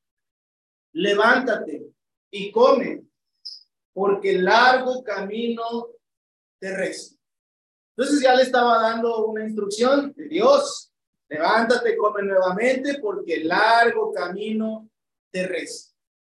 [0.93, 1.93] levántate
[2.31, 3.05] y come,
[3.93, 5.89] porque largo camino
[6.59, 7.17] te resta.
[7.97, 10.93] Entonces ya le estaba dando una instrucción de Dios,
[11.29, 14.89] levántate, come nuevamente, porque largo camino
[15.31, 15.95] te resta.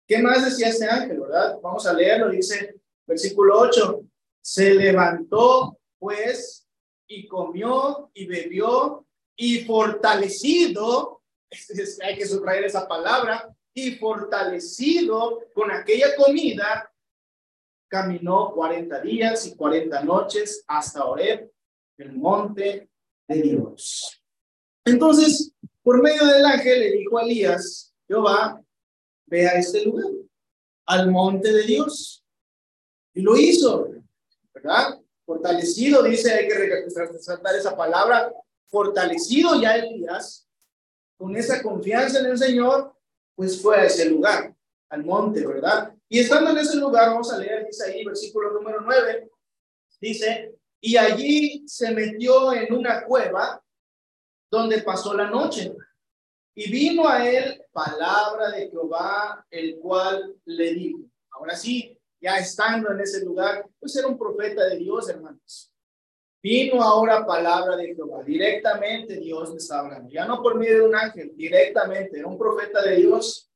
[0.07, 1.59] ¿Qué más decía este ángel, verdad?
[1.61, 4.01] Vamos a leerlo, dice versículo 8,
[4.41, 6.67] se levantó pues
[7.07, 11.21] y comió y bebió y fortalecido,
[12.03, 16.91] hay que subrayar esa palabra, y fortalecido con aquella comida,
[17.87, 21.51] caminó 40 días y 40 noches hasta Oreb,
[21.97, 22.89] el monte
[23.27, 24.21] de Dios.
[24.85, 25.53] Entonces,
[25.83, 28.61] por medio del ángel le dijo a Elías, Jehová,
[29.25, 30.11] ve a este lugar,
[30.85, 32.23] al monte de Dios.
[33.13, 33.89] Y lo hizo,
[34.53, 34.99] ¿verdad?
[35.25, 38.33] Fortalecido, dice, hay que resaltar esa palabra,
[38.67, 40.47] fortalecido ya Elías,
[41.17, 42.95] con esa confianza en el Señor,
[43.35, 44.53] pues fue a ese lugar,
[44.89, 45.93] al monte, ¿verdad?
[46.09, 49.29] Y estando en ese lugar, vamos a leer, ahí, versículo número 9,
[49.99, 53.63] dice, y allí se metió en una cueva
[54.49, 55.73] donde pasó la noche.
[56.53, 60.99] Y vino a él palabra de Jehová, el cual le dijo,
[61.31, 65.70] ahora sí, ya estando en ese lugar, pues era un profeta de Dios, hermanos.
[66.43, 70.87] Vino ahora palabra de Jehová, directamente Dios le estaba hablando, ya no por medio de
[70.87, 73.51] un ángel, directamente, era un profeta de Dios.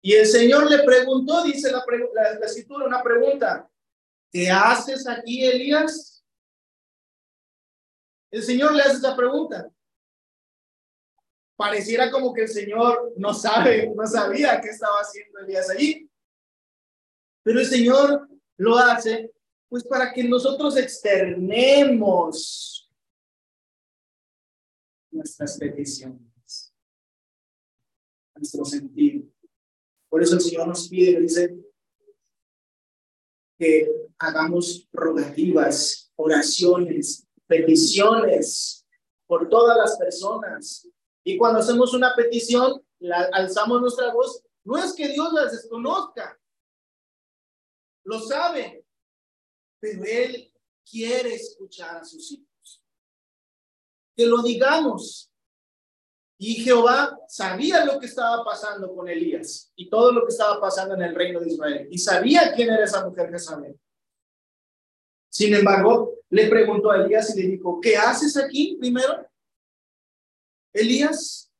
[0.00, 3.68] Y el Señor le preguntó, dice la, la, escritura, una pregunta,
[4.30, 6.24] ¿qué haces aquí, Elías?
[8.30, 9.68] El Señor le hace esa pregunta.
[11.56, 16.08] Pareciera como que el Señor no sabe, no sabía qué estaba haciendo Elías allí.
[17.42, 19.32] Pero el Señor lo hace
[19.70, 22.90] pues para que nosotros externemos
[25.12, 26.74] nuestras peticiones,
[28.34, 29.28] nuestro sentido.
[30.08, 31.56] Por eso el Señor nos pide, dice,
[33.56, 38.84] que hagamos rogativas, oraciones, peticiones
[39.26, 40.88] por todas las personas.
[41.22, 46.36] Y cuando hacemos una petición, la, alzamos nuestra voz, no es que Dios las desconozca,
[48.04, 48.79] lo sabe,
[49.80, 50.52] pero Él
[50.88, 52.82] quiere escuchar a sus hijos.
[54.14, 55.32] Que lo digamos.
[56.38, 60.94] Y Jehová sabía lo que estaba pasando con Elías y todo lo que estaba pasando
[60.94, 61.88] en el reino de Israel.
[61.90, 63.78] Y sabía quién era esa mujer Jezabel.
[65.28, 69.26] Sin embargo, le preguntó a Elías y le dijo, ¿qué haces aquí primero?
[70.72, 71.50] Elías,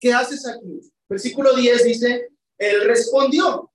[0.00, 0.80] ¿qué haces aquí?
[1.08, 3.71] Versículo 10 dice, él respondió,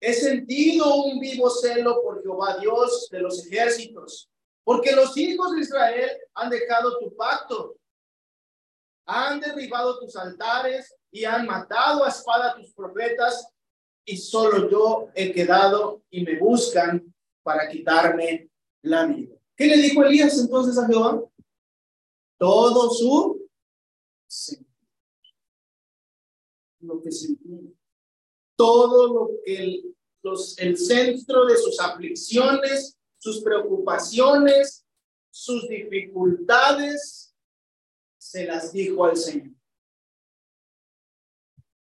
[0.00, 4.30] He sentido un vivo celo por Jehová Dios de los ejércitos,
[4.64, 7.76] porque los hijos de Israel han dejado tu pacto,
[9.06, 13.52] han derribado tus altares y han matado a espada a tus profetas,
[14.04, 18.50] y solo yo he quedado y me buscan para quitarme
[18.82, 19.36] la vida.
[19.54, 21.22] ¿Qué le dijo Elías entonces a Jehová?
[22.38, 23.48] Todo su
[26.80, 27.58] lo que sentía
[28.60, 34.84] todo lo que el, centro de sus aflicciones, sus preocupaciones,
[35.30, 37.34] sus dificultades,
[38.18, 39.54] se las dijo al Señor.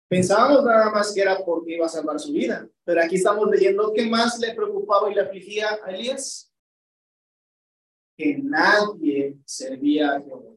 [0.08, 3.91] Pensábamos nada más que era porque iba a salvar su vida, pero aquí estamos leyendo
[3.91, 6.53] qué más le preocupaba y le afligía a Elías.
[8.15, 10.55] Que nadie servía a Jehová.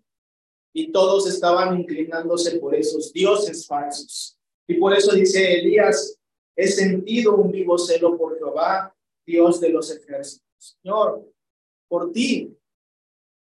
[0.75, 4.39] Y todos estaban inclinándose por esos dioses falsos.
[4.73, 6.19] Y por eso dice Elías,
[6.57, 10.47] he sentido un vivo celo por Jehová, Dios de los ejércitos.
[10.57, 11.31] Señor,
[11.89, 12.57] por ti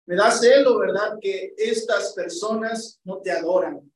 [0.04, 1.16] me da celo, ¿verdad?
[1.18, 3.90] Que estas personas no te adoran,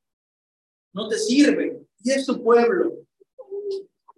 [0.93, 1.87] no te sirven.
[1.99, 3.05] Y es tu pueblo.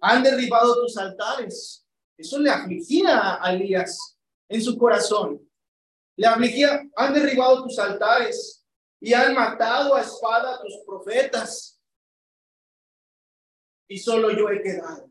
[0.00, 1.86] Han derribado tus altares.
[2.16, 4.16] Eso le afligía a Elías
[4.48, 5.46] en su corazón.
[6.16, 8.64] Le afligía, han derribado tus altares
[8.98, 11.73] y han matado a espada tus profetas.
[13.88, 15.10] Y solo yo he quedado.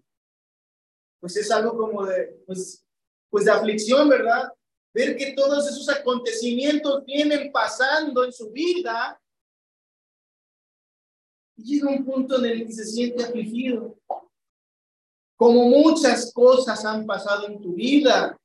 [1.20, 2.86] Pues es algo como de, pues,
[3.30, 4.52] pues de aflicción, ¿verdad?
[4.94, 9.22] Ver que todos esos acontecimientos vienen pasando en su vida.
[11.56, 13.98] Y llega un punto en el que se siente afligido.
[15.36, 18.38] Como muchas cosas han pasado en tu vida,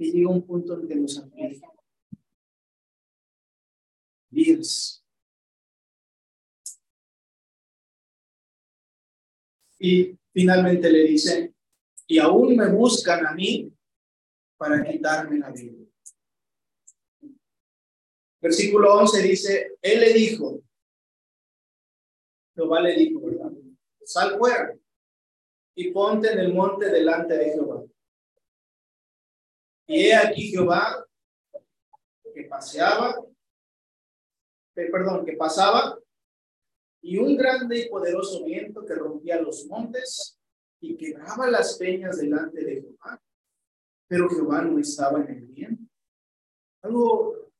[0.00, 1.60] y llega un punto en que nos aflige.
[4.30, 5.04] Dios.
[9.80, 11.54] Y finalmente le dice,
[12.06, 13.72] y aún me buscan a mí
[14.58, 15.72] para quitarme la vida.
[18.42, 20.62] Versículo 11 dice, él le dijo,
[22.54, 23.52] Jehová le dijo, ¿verdad?
[24.04, 24.76] Sal fuera
[25.74, 27.82] y ponte en el monte delante de Jehová.
[29.86, 31.06] Y he aquí Jehová
[32.34, 33.16] que paseaba,
[34.74, 35.98] perdón, que pasaba,
[37.02, 40.38] y un grande y poderoso viento que rompía los montes
[40.80, 43.22] y quebraba las peñas delante de Jehová.
[44.06, 45.92] Pero Jehová no estaba en el viento.
[46.82, 47.50] Algo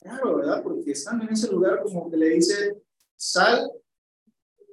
[0.00, 0.62] raro, ¿verdad?
[0.62, 2.82] Porque están en ese lugar como que le dice,
[3.16, 3.70] sal,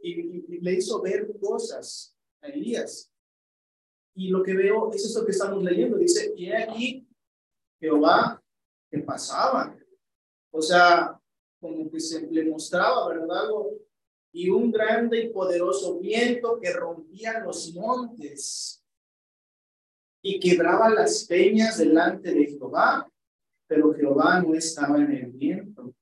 [0.04, 3.12] y, y le hizo ver cosas a Elías.
[4.14, 5.98] Y lo que veo es eso que estamos leyendo.
[5.98, 7.08] Dice, y aquí
[7.80, 8.42] Jehová
[8.92, 9.76] que pasaba.
[10.52, 11.18] O sea,
[11.60, 13.46] como que se le mostraba, ¿verdad?
[13.46, 13.72] Algo.
[14.34, 18.82] Y un grande y poderoso viento que rompía los montes
[20.22, 23.10] y quebraba las peñas delante de Jehová,
[23.68, 25.94] pero Jehová no estaba en el viento.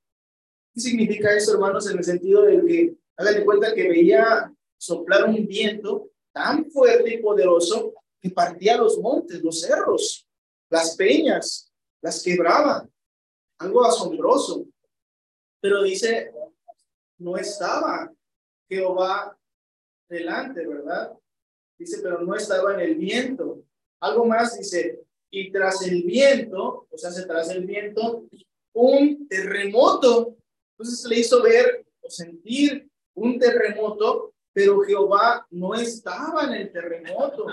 [0.72, 1.90] ¿Qué significa eso, hermanos?
[1.90, 7.18] En el sentido de que, háganle cuenta que veía soplar un viento tan fuerte y
[7.18, 10.28] poderoso que partía los montes, los cerros,
[10.68, 12.88] las peñas, las quebraba.
[13.58, 14.66] Algo asombroso.
[15.60, 16.32] Pero dice,
[17.18, 18.10] no estaba
[18.70, 19.36] Jehová
[20.08, 21.12] delante, ¿verdad?
[21.76, 23.64] Dice, pero no estaba en el viento.
[24.00, 28.28] Algo más dice, y tras el viento, o sea, se tras el viento,
[28.72, 30.36] un terremoto.
[30.72, 37.46] Entonces le hizo ver o sentir un terremoto, pero Jehová no estaba en el terremoto.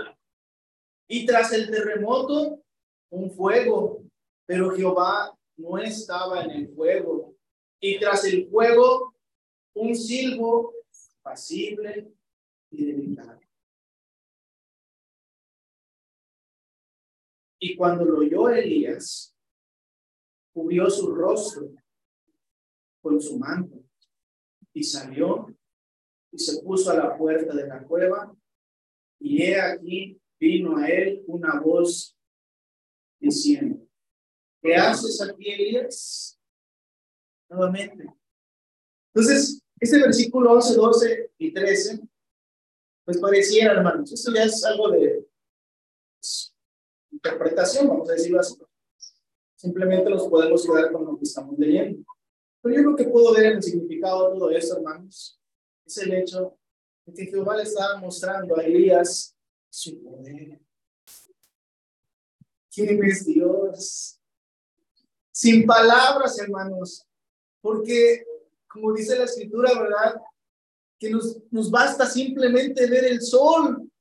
[1.08, 2.62] Y tras el terremoto,
[3.10, 4.04] un fuego,
[4.46, 7.36] pero Jehová no estaba en el fuego.
[7.80, 9.16] Y tras el fuego,
[9.74, 10.74] un silbo
[11.28, 12.10] pasible
[12.72, 13.42] y delicado.
[17.60, 19.36] Y cuando lo oyó Elías,
[20.54, 21.70] cubrió su rostro
[23.02, 23.84] con su manto
[24.74, 25.48] y salió
[26.32, 28.34] y se puso a la puerta de la cueva.
[29.20, 32.18] Y he aquí vino a él una voz
[33.20, 33.86] diciendo,
[34.62, 36.40] ¿qué haces aquí, Elías?
[37.50, 38.06] Nuevamente.
[39.14, 42.00] Entonces, este versículo 11, 12 y 13,
[43.06, 45.28] pues pareciera, hermanos, esto ya es algo de
[46.18, 46.56] pues,
[47.12, 48.56] interpretación, vamos a decirlo así.
[49.56, 52.06] Simplemente los podemos quedar con lo que estamos leyendo.
[52.62, 55.40] Pero yo lo que puedo ver en el significado de todo esto, hermanos,
[55.86, 56.58] es el hecho
[57.06, 59.36] de que Jehová le estaba mostrando a Elías
[59.70, 60.60] su poder.
[62.72, 64.20] ¿Quién es Dios?
[65.32, 67.08] Sin palabras, hermanos,
[67.62, 68.26] porque
[68.78, 70.22] como dice la escritura, ¿verdad?
[71.00, 73.92] Que nos, nos basta simplemente ver el sol,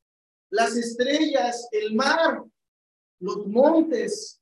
[0.50, 2.42] las estrellas, el mar,
[3.20, 4.40] los montes,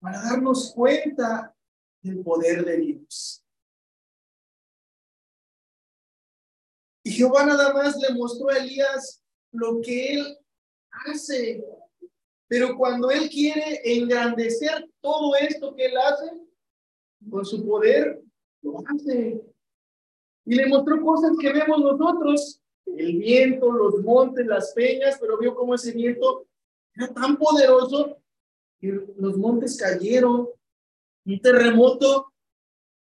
[0.00, 1.54] para darnos cuenta
[2.02, 3.44] del poder de Dios.
[7.02, 10.38] Y Jehová nada más le mostró a Elías lo que él
[11.06, 11.62] hace.
[12.48, 16.30] Pero cuando él quiere engrandecer todo esto que él hace,
[17.30, 18.22] con su poder,
[18.62, 19.53] lo hace.
[20.46, 25.54] Y le mostró cosas que vemos nosotros, el viento, los montes, las peñas, pero vio
[25.54, 26.46] cómo ese viento
[26.94, 28.18] era tan poderoso
[28.78, 30.48] que los montes cayeron.
[31.26, 32.32] Un terremoto,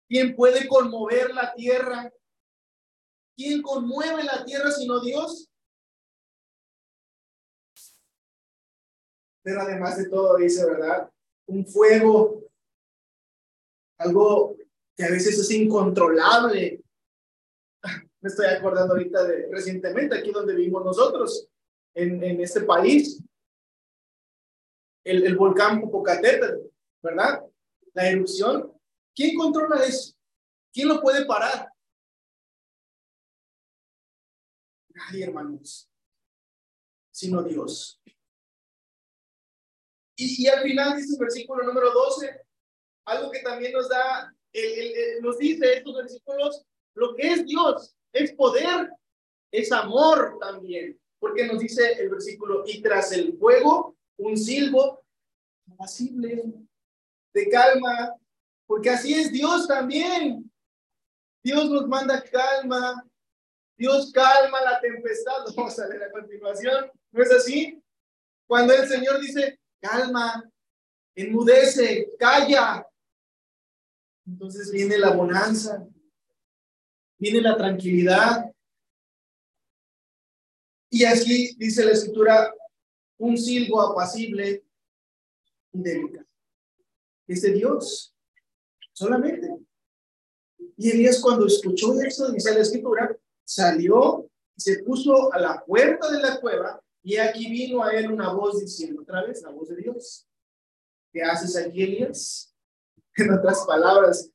[0.09, 2.11] ¿quién puede conmover la tierra?
[3.37, 5.51] ¿Quién conmueve la tierra sino Dios?
[9.43, 11.11] Pero además de todo, dice, ¿verdad?
[11.47, 12.43] Un fuego,
[13.99, 14.57] algo
[14.97, 16.83] que a veces es incontrolable,
[18.27, 21.47] me estoy acordando ahorita de recientemente, aquí donde vivimos nosotros,
[21.95, 23.23] en, en este país,
[25.05, 26.69] el, el volcán Popocatépetl,
[27.03, 27.45] ¿verdad?
[27.95, 28.77] La erupción.
[29.15, 30.13] ¿Quién controla eso?
[30.73, 31.71] ¿Quién lo puede parar?
[34.89, 35.89] Nadie, hermanos,
[37.13, 38.03] sino Dios.
[40.17, 42.45] Y, y al final dice el versículo número 12,
[43.05, 44.35] algo que también nos da,
[45.23, 48.91] nos dice estos versículos, lo que es Dios, es poder,
[49.51, 55.05] es amor también, porque nos dice el versículo, y tras el fuego, un silbo
[55.73, 56.45] apacible,
[57.33, 58.15] de calma,
[58.67, 60.51] porque así es Dios también.
[61.43, 63.07] Dios nos manda calma,
[63.77, 65.45] Dios calma la tempestad.
[65.57, 67.83] Vamos a ver a continuación, ¿no es así?
[68.49, 70.43] Cuando el Señor dice, calma,
[71.15, 72.87] enmudece, calla,
[74.27, 75.87] entonces viene la bonanza,
[77.19, 78.45] viene la tranquilidad.
[80.91, 82.55] Y así dice la escritura,
[83.19, 84.65] un silbo apacible
[85.73, 86.27] y delicado.
[87.27, 88.15] Es de Dios,
[88.93, 89.57] solamente.
[90.77, 96.21] Y Elías cuando escuchó eso, dice la escritura, salió se puso a la puerta de
[96.21, 99.77] la cueva y aquí vino a él una voz diciendo otra vez, la voz de
[99.77, 100.27] Dios.
[101.13, 102.53] ¿Qué haces aquí, Elías?
[103.19, 104.31] En otras palabras,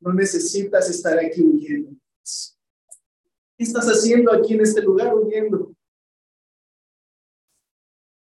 [0.00, 1.90] no necesitas estar aquí huyendo.
[3.56, 5.74] ¿Qué estás haciendo aquí en este lugar huyendo?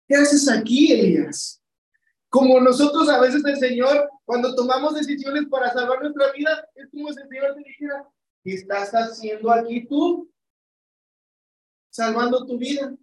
[0.06, 1.60] ¿Qué haces aquí, Elías?
[2.28, 7.12] Como nosotros a veces el Señor, cuando tomamos decisiones para salvar nuestra vida, es como
[7.12, 8.08] si el Señor te dijera,
[8.44, 10.30] ¿qué estás haciendo aquí tú?
[11.90, 12.96] Salvando tu vida.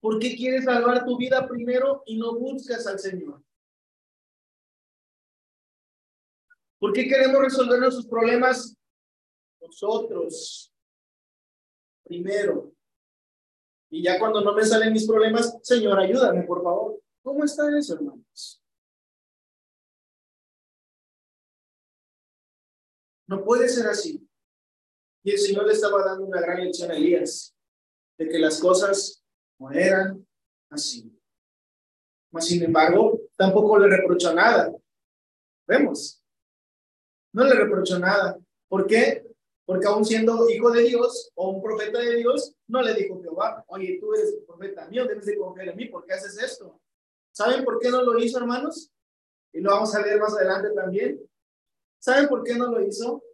[0.00, 3.43] ¿Por qué quieres salvar tu vida primero y no buscas al Señor?
[6.84, 8.76] ¿Por qué queremos resolver nuestros problemas
[9.58, 10.70] nosotros
[12.02, 12.74] primero?
[13.88, 17.00] Y ya cuando no me salen mis problemas, Señor, ayúdame, por favor.
[17.22, 18.62] ¿Cómo está eso, hermanos?
[23.28, 24.22] No puede ser así.
[25.22, 27.56] Y el Señor le estaba dando una gran lección a Elías
[28.18, 29.24] de que las cosas
[29.58, 30.28] no eran
[30.68, 31.18] así.
[32.30, 34.70] Mas, sin embargo, tampoco le reprochó nada.
[35.66, 36.20] Vemos.
[37.34, 38.38] No le reprochó nada.
[38.68, 39.26] ¿Por qué?
[39.66, 43.64] Porque aún siendo hijo de Dios o un profeta de Dios, no le dijo Jehová,
[43.66, 46.80] oye, tú eres profeta mío, debes de confiar en mí, ¿por qué haces esto?
[47.32, 48.92] ¿Saben por qué no lo hizo, hermanos?
[49.52, 51.20] Y lo vamos a leer más adelante también.
[51.98, 53.24] ¿Saben por qué no lo hizo?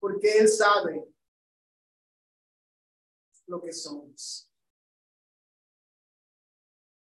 [0.00, 1.04] Porque Él sabe
[3.46, 4.50] lo que somos.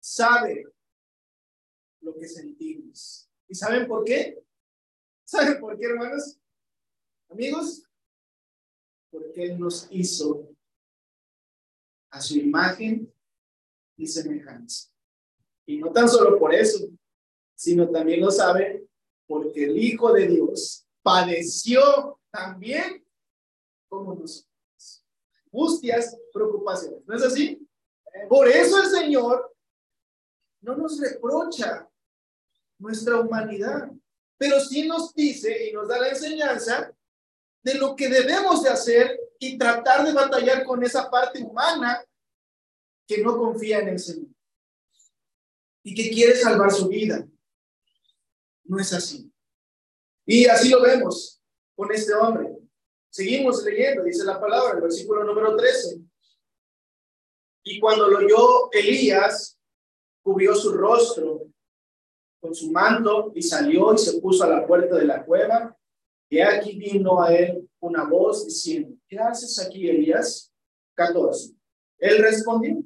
[0.00, 0.64] Sabe
[2.00, 3.28] lo que sentimos.
[3.48, 4.42] ¿Y saben por qué?
[5.30, 6.40] ¿Saben por qué, hermanos?
[7.28, 7.84] Amigos,
[9.12, 10.50] porque Él nos hizo
[12.10, 13.14] a su imagen
[13.96, 14.90] y semejanza.
[15.66, 16.88] Y no tan solo por eso,
[17.54, 18.88] sino también lo sabe
[19.28, 23.06] porque el Hijo de Dios padeció también
[23.88, 25.06] como nosotros.
[25.44, 27.06] Angustias, preocupaciones.
[27.06, 27.68] ¿No es así?
[28.28, 29.56] Por eso el Señor
[30.60, 31.88] no nos reprocha
[32.80, 33.92] nuestra humanidad,
[34.40, 36.90] pero sí nos dice y nos da la enseñanza
[37.62, 42.02] de lo que debemos de hacer y tratar de batallar con esa parte humana
[43.06, 44.30] que no confía en el Señor
[45.84, 47.28] y que quiere salvar su vida.
[48.64, 49.30] No es así.
[50.24, 51.42] Y así lo vemos
[51.76, 52.56] con este hombre.
[53.10, 56.00] Seguimos leyendo, dice la palabra, el versículo número 13.
[57.64, 59.58] Y cuando lo oyó Elías,
[60.22, 61.49] cubrió su rostro
[62.40, 65.76] con su manto y salió y se puso a la puerta de la cueva.
[66.28, 70.52] Y aquí vino a él una voz diciendo, ¿qué haces aquí, Elías?
[70.94, 71.54] 14.
[71.98, 72.82] Él respondió,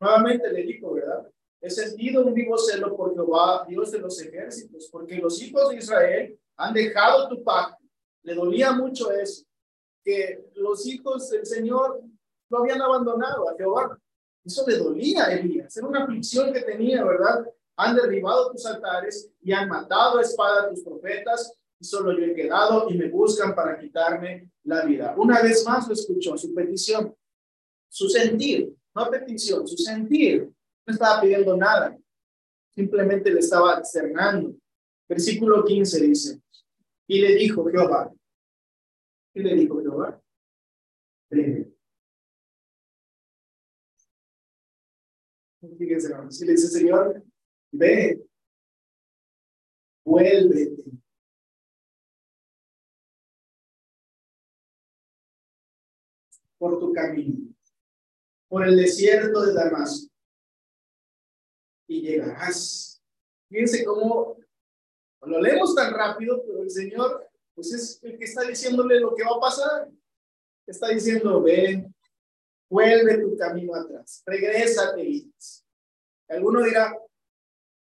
[0.00, 1.28] nuevamente le dijo, ¿verdad?
[1.60, 5.76] He sentido un vivo celo por Jehová, Dios de los ejércitos, porque los hijos de
[5.76, 7.84] Israel han dejado tu pacto.
[8.22, 9.44] Le dolía mucho eso,
[10.04, 12.02] que los hijos del Señor
[12.50, 13.98] no habían abandonado a Jehová.
[14.44, 17.46] Eso le dolía a Elías, era una aflicción que tenía, ¿verdad?
[17.76, 22.24] Han derribado tus altares y han matado a espada a tus profetas, y solo yo
[22.24, 25.14] he quedado y me buscan para quitarme la vida.
[25.16, 27.14] Una vez más lo escuchó, su petición,
[27.88, 30.50] su sentir, no petición, su sentir
[30.86, 31.96] no estaba pidiendo nada,
[32.74, 34.54] simplemente le estaba externando.
[35.08, 36.42] Versículo 15 dice,
[37.06, 38.12] y le dijo Jehová,
[39.34, 40.20] y le dijo Jehová,
[41.30, 41.72] ven.
[45.78, 47.22] Fíjense, si le dice Señor,
[47.76, 48.26] ve,
[50.04, 50.76] vuélvete.
[56.58, 57.54] por tu camino,
[58.48, 60.10] por el desierto de Damasco
[61.86, 63.02] y llegarás.
[63.48, 64.36] Fíjense cómo
[65.22, 69.24] lo leemos tan rápido, pero el Señor, pues es el que está diciéndole lo que
[69.24, 69.90] va a pasar.
[70.66, 71.94] Está diciendo, ven,
[72.68, 75.24] vuelve tu camino atrás, regrésate.
[76.28, 76.96] Alguno dirá,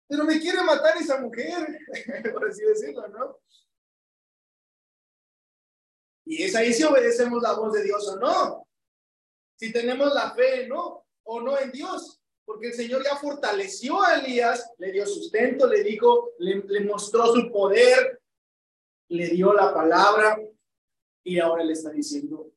[0.07, 1.79] pero me quiere matar esa mujer,
[2.33, 3.39] por así decirlo, ¿no?
[6.25, 8.67] Y es ahí si obedecemos la voz de Dios o no.
[9.55, 11.05] Si tenemos la fe, ¿no?
[11.23, 12.19] O no en Dios.
[12.43, 17.51] Porque el Señor ya fortaleció a Elías, le dio sustento, le dijo, le, mostró su
[17.51, 18.21] poder,
[19.09, 20.37] le dio la palabra
[21.23, 22.51] y ahora le está diciendo,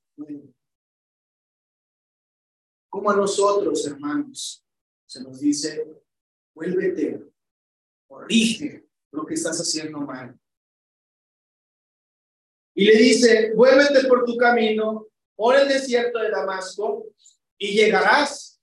[2.90, 4.62] como a nosotros, hermanos,
[5.06, 5.86] se nos dice,
[6.54, 7.22] vuélvete,
[8.08, 10.36] corrige lo que estás haciendo mal.
[12.74, 15.06] Y le dice, vuélvete por tu camino,
[15.36, 17.06] por el desierto de Damasco,
[17.56, 18.60] y llegarás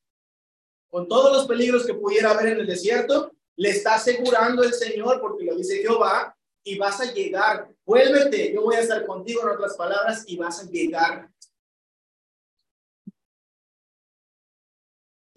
[0.90, 3.32] con todos los peligros que pudiera haber en el desierto.
[3.58, 7.70] Le está asegurando el Señor, porque lo dice Jehová, y vas a llegar.
[7.86, 11.30] Vuélvete, yo voy a estar contigo en otras palabras, y vas a llegar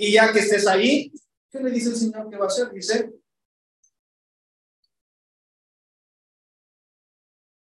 [0.01, 1.13] Y ya que estés ahí,
[1.51, 2.71] ¿qué le dice el Señor que va a hacer?
[2.71, 3.13] Dice,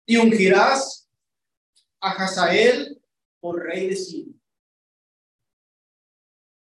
[0.09, 1.07] y ungirás
[2.01, 2.99] a Hazael
[3.41, 4.35] por rey de Siria.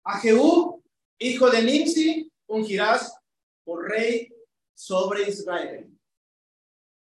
[0.05, 0.83] A Jehú,
[1.17, 3.17] hijo de Nimsi, ungirás
[3.63, 4.35] por rey
[4.75, 5.97] sobre Israel.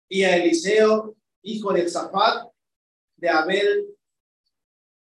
[0.08, 2.48] Y a Eliseo, hijo de Zafat,
[3.18, 3.98] de Abel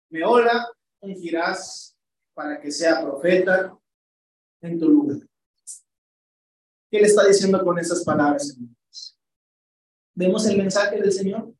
[0.09, 0.65] Meola,
[1.01, 1.93] ungirás
[2.33, 3.77] para que sea profeta
[4.61, 5.27] en tu lugar.
[6.89, 8.57] ¿Qué le está diciendo con esas palabras?
[10.13, 11.53] Vemos el mensaje del Señor.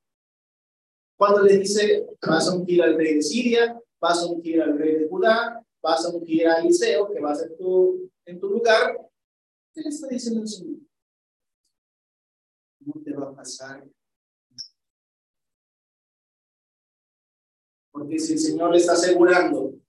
[1.18, 4.96] Cuando le dice, vas a ungir al rey de Siria, vas a ungir al rey
[4.96, 8.98] de Judá, vas a ungir a Eliseo, que va a ser tu, en tu lugar,
[9.74, 10.80] ¿qué le está diciendo el Señor?
[12.80, 13.88] No te va a pasar.
[17.92, 19.82] Porque si el Señor le está asegurando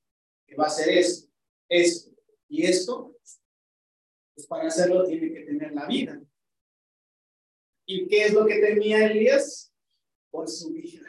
[0.58, 1.30] va a hacer esto,
[1.68, 2.10] esto
[2.48, 3.16] y esto,
[4.34, 6.20] pues para hacerlo tiene que tener la vida.
[7.94, 9.72] ¿Y qué es lo que temía Elías?
[10.30, 11.08] Por su vida.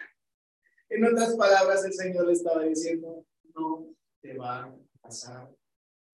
[0.89, 3.25] En otras palabras, el Señor le estaba diciendo,
[3.55, 5.49] no te va a pasar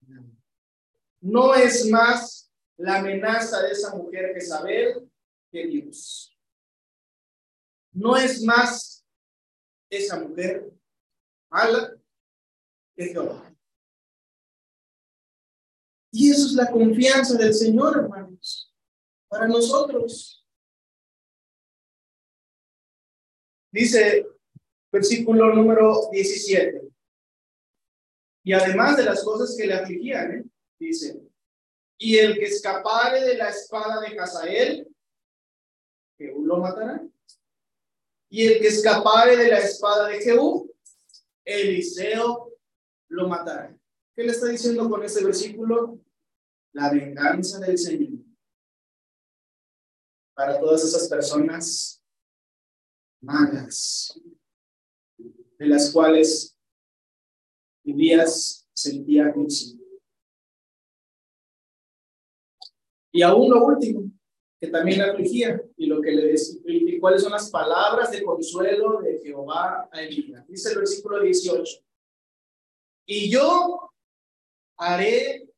[0.01, 0.29] nada.
[1.21, 5.03] No es más la amenaza de esa mujer que saber
[5.51, 6.37] que Dios.
[7.91, 9.03] No es más
[9.89, 10.71] esa mujer
[11.49, 11.99] mala
[16.11, 18.73] y eso es la confianza del Señor, hermanos,
[19.29, 20.38] para nosotros.
[23.71, 24.25] Dice
[24.91, 26.81] versículo número 17.
[28.43, 30.43] Y además de las cosas que le afligían, ¿eh?
[30.79, 31.21] dice,
[31.97, 34.87] y el que escapare de la espada de Hazael,
[36.17, 37.05] Jehú lo matará.
[38.29, 40.73] Y el que escapare de la espada de Jehú,
[41.43, 42.53] Eliseo
[43.09, 43.75] lo matará.
[44.15, 45.99] ¿Qué le está diciendo con ese versículo?
[46.73, 48.19] La venganza del Señor.
[50.33, 51.98] Para todas esas personas
[53.21, 54.19] malas,
[55.17, 56.57] de las cuales
[57.83, 59.79] vivías sentía sí.
[63.11, 64.11] Y aún lo último,
[64.59, 68.99] que también afligía, y lo que le decía, y cuáles son las palabras de consuelo
[69.01, 70.45] de Jehová a Elías.
[70.47, 71.83] Dice el versículo 18.
[73.07, 73.91] Y yo
[74.77, 75.49] haré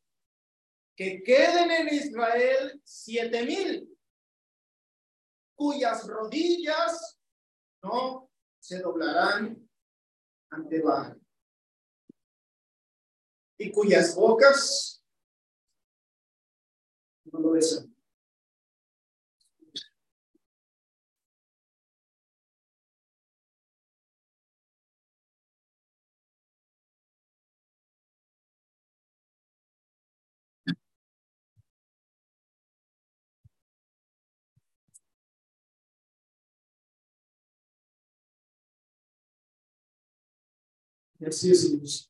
[0.95, 3.97] que queden en Israel siete mil,
[5.55, 7.20] cuyas rodillas
[7.83, 8.29] no
[8.59, 9.69] se doblarán
[10.49, 11.19] ante Baal,
[13.57, 15.03] y cuyas bocas
[17.25, 17.90] no lo besan.
[41.21, 42.09] Es,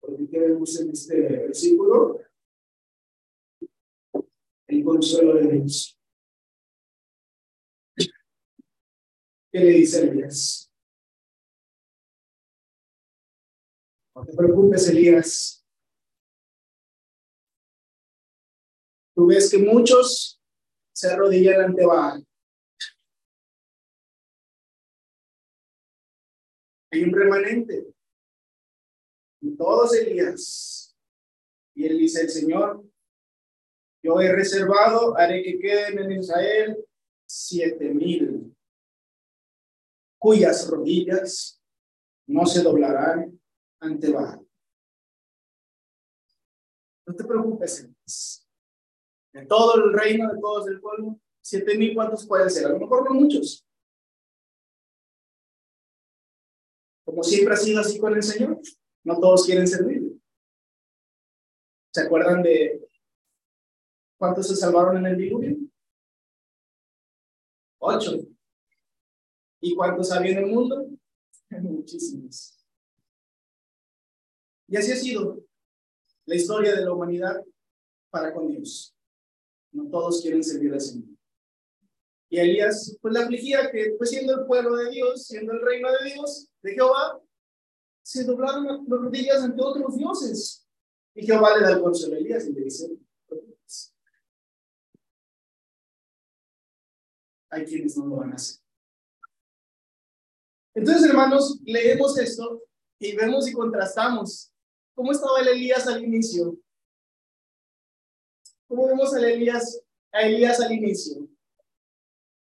[0.00, 2.20] Porque vemos en este versículo
[4.66, 5.96] el consuelo de Dios.
[9.52, 10.72] ¿Qué le dice Elías?
[14.16, 15.61] No te preocupes, Elías.
[19.14, 20.40] Tú ves que muchos
[20.94, 22.26] se arrodillan ante Baal.
[26.90, 27.92] Hay un remanente.
[29.40, 30.96] Y todos Elías.
[31.74, 32.84] Y él dice, el Señor,
[34.02, 36.84] yo he reservado, haré que queden en Israel
[37.26, 38.54] siete mil
[40.18, 41.60] cuyas rodillas
[42.28, 43.40] no se doblarán
[43.80, 44.46] ante Baal.
[47.06, 47.90] No te preocupes,
[49.32, 52.66] de todo el reino, de todos el pueblo, siete mil, ¿cuántos pueden ser?
[52.66, 53.66] A lo mejor no muchos.
[57.04, 58.60] Como siempre ha sido así con el Señor,
[59.04, 60.12] no todos quieren servirle.
[61.92, 62.88] ¿Se acuerdan de
[64.18, 65.56] cuántos se salvaron en el diluvio?
[67.78, 68.18] Ocho.
[69.60, 70.88] ¿Y cuántos había en el mundo?
[71.50, 72.58] Muchísimos.
[74.68, 75.44] Y así ha sido
[76.24, 77.44] la historia de la humanidad
[78.10, 78.91] para con Dios.
[79.72, 81.08] No todos quieren servir al Señor.
[82.28, 85.88] Y Elías, pues la afligía que, pues siendo el pueblo de Dios, siendo el reino
[85.92, 87.20] de Dios, de Jehová,
[88.02, 90.66] se doblaron las rodillas ante otros dioses.
[91.14, 92.90] Y Jehová le da el consuelo a Elías y le dice,
[97.50, 98.62] hay quienes no lo van a hacer.
[100.74, 102.62] Entonces, hermanos, leemos esto
[102.98, 104.50] y vemos y contrastamos.
[104.94, 106.58] ¿Cómo estaba el Elías al inicio?
[108.72, 111.28] ¿Cómo vemos a Elías, a Elías al inicio?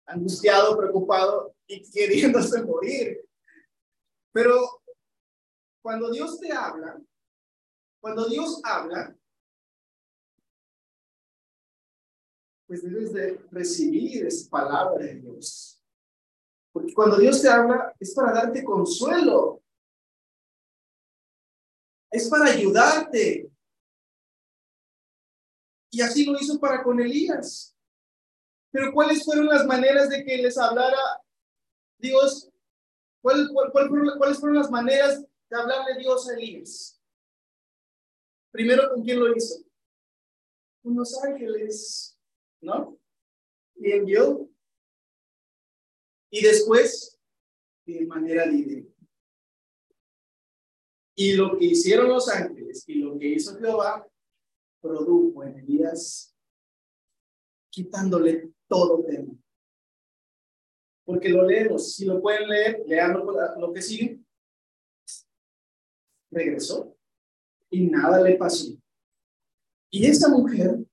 [0.06, 3.28] Angustiado, preocupado y queriéndose morir.
[4.32, 4.82] Pero
[5.82, 6.98] cuando Dios te habla,
[8.00, 9.14] cuando Dios habla,
[12.66, 15.84] pues debes de recibir esa palabra de Dios.
[16.72, 19.62] Porque cuando Dios te habla es para darte consuelo.
[22.10, 23.52] Es para ayudarte.
[25.96, 27.74] Y así lo hizo para con Elías.
[28.70, 31.00] Pero ¿cuáles fueron las maneras de que les hablara
[31.98, 32.52] Dios?
[33.22, 33.50] ¿Cuál,
[34.18, 37.02] cuáles fueron las maneras de hablarle Dios a Elías?
[38.52, 39.64] Primero, ¿con quién lo hizo?
[40.84, 42.20] Con los ángeles.
[42.60, 43.00] ¿no?
[43.76, 44.50] Y envió.
[46.30, 47.18] Y después,
[47.86, 48.86] de manera libre.
[51.16, 54.06] Y lo que hicieron los ángeles y lo que hizo Jehová,
[54.86, 56.36] produjo en Elías,
[57.72, 59.34] quitándole todo tema.
[61.06, 64.20] Porque lo leemos, si lo pueden leer, lean lo que sigue.
[66.32, 66.96] Regresó
[67.70, 68.68] y nada le pasó.
[69.92, 70.86] Y esa mujer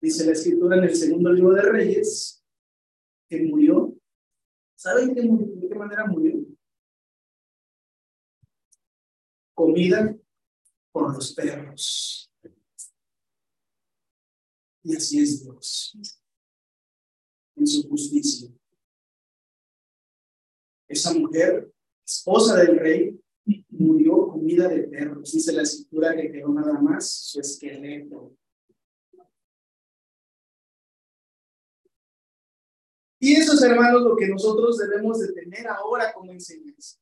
[0.00, 2.44] dice la escritura en el segundo libro de Reyes,
[3.28, 3.94] que murió.
[4.76, 5.22] ¿Saben de
[5.68, 6.44] qué manera murió?
[9.54, 10.14] Comida
[10.92, 12.23] por los perros.
[14.84, 15.96] Y así es Dios,
[17.56, 18.50] en su justicia.
[20.86, 21.72] Esa mujer,
[22.06, 23.20] esposa del rey,
[23.70, 25.32] murió comida de perros.
[25.32, 28.36] Dice la escritura que quedó nada más su esqueleto
[33.24, 36.98] Y eso es, hermanos, lo que nosotros debemos de tener ahora como enseñanza.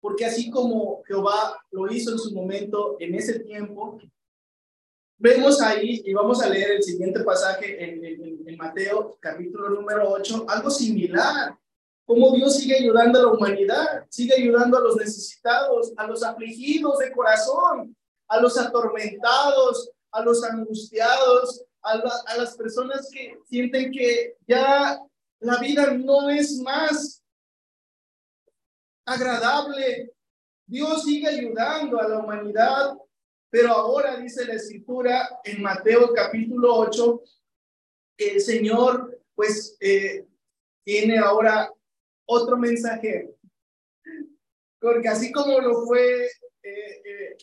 [0.00, 3.98] Porque así como Jehová lo hizo en su momento, en ese tiempo,
[5.18, 10.46] vemos ahí, y vamos a leer el siguiente pasaje en, en, Mateo, capítulo número 8,
[10.48, 11.58] algo similar.
[12.06, 16.98] Cómo Dios sigue ayudando a la humanidad, sigue ayudando a los necesitados, a los afligidos
[16.98, 17.94] de corazón,
[18.28, 24.98] a los atormentados, a los angustiados, a, a, las personas que sienten que ya
[25.40, 27.22] la vida no es más
[29.04, 30.12] agradable.
[30.66, 32.96] Dios sigue ayudando a la humanidad,
[33.56, 37.22] pero ahora dice la escritura en Mateo capítulo 8
[38.14, 40.26] que el Señor pues eh,
[40.84, 41.72] tiene ahora
[42.26, 43.34] otro mensaje.
[44.78, 47.36] Porque así como lo fue eh, eh,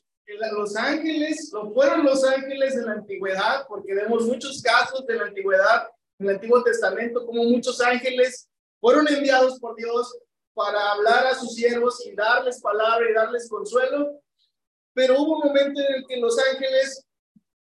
[0.51, 5.25] los ángeles, lo fueron los ángeles de la antigüedad, porque vemos muchos casos de la
[5.25, 5.87] antigüedad
[6.19, 8.47] en el Antiguo Testamento, como muchos ángeles
[8.79, 10.15] fueron enviados por Dios
[10.53, 14.22] para hablar a sus siervos y darles palabra y darles consuelo.
[14.93, 17.05] Pero hubo un momento en el que los ángeles,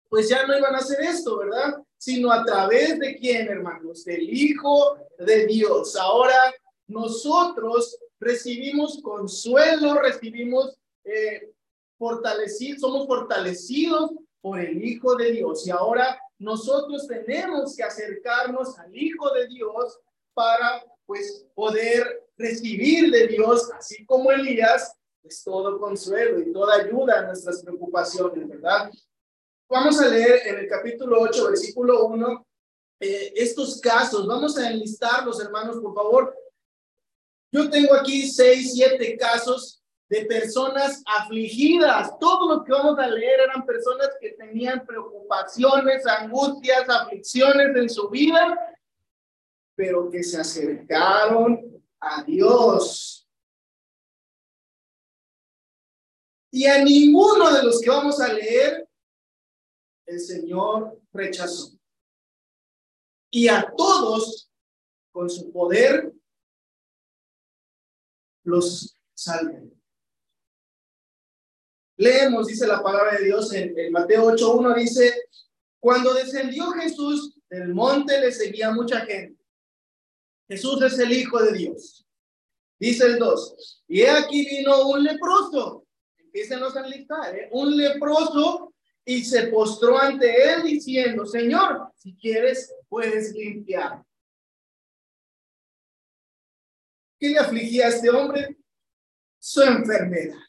[0.09, 1.75] pues ya no iban a hacer esto, ¿verdad?
[1.97, 4.03] Sino a través de quién, hermanos?
[4.03, 5.95] Del Hijo de Dios.
[5.95, 6.53] Ahora
[6.87, 11.51] nosotros recibimos consuelo, recibimos eh,
[11.97, 14.11] fortalecidos, somos fortalecidos
[14.41, 15.65] por el Hijo de Dios.
[15.65, 19.99] Y ahora nosotros tenemos que acercarnos al Hijo de Dios
[20.33, 27.19] para pues poder recibir de Dios, así como Elías, pues todo consuelo y toda ayuda
[27.19, 28.91] a nuestras preocupaciones, ¿verdad?
[29.69, 32.47] Vamos a leer en el capítulo 8, versículo 1,
[32.99, 34.27] eh, estos casos.
[34.27, 36.35] Vamos a enlistarlos, hermanos, por favor.
[37.51, 42.17] Yo tengo aquí seis, siete casos de personas afligidas.
[42.19, 48.09] Todo lo que vamos a leer eran personas que tenían preocupaciones, angustias, aflicciones en su
[48.09, 48.57] vida
[49.81, 53.20] pero que se acercaron a Dios.
[56.51, 58.87] Y a ninguno de los que vamos a leer,
[60.05, 61.71] el Señor rechazó.
[63.31, 64.51] Y a todos,
[65.11, 66.11] con su poder,
[68.43, 69.71] los salve.
[71.97, 75.29] Leemos, dice la palabra de Dios en, en Mateo 8.1, dice,
[75.79, 79.41] cuando descendió Jesús del monte le seguía mucha gente.
[80.47, 82.05] Jesús es el Hijo de Dios.
[82.79, 85.85] Dice el 2, y aquí vino un leproso,
[86.31, 87.49] empiecen a listar, ¿eh?
[87.51, 88.73] un leproso
[89.03, 94.01] y se postró ante él diciendo, Señor, si quieres, puedes limpiar.
[97.19, 98.57] ¿Qué le afligía a este hombre?
[99.39, 100.39] Su enfermedad.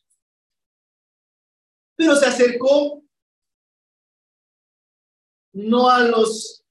[1.96, 3.02] Pero se acercó
[5.54, 6.64] no a los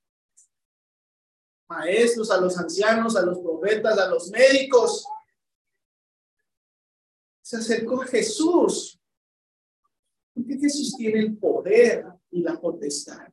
[1.67, 5.05] maestros, a los ancianos, a los profetas, a los médicos.
[7.41, 9.00] Se acercó a Jesús.
[10.33, 13.27] Porque Jesús tiene el poder y la potestad.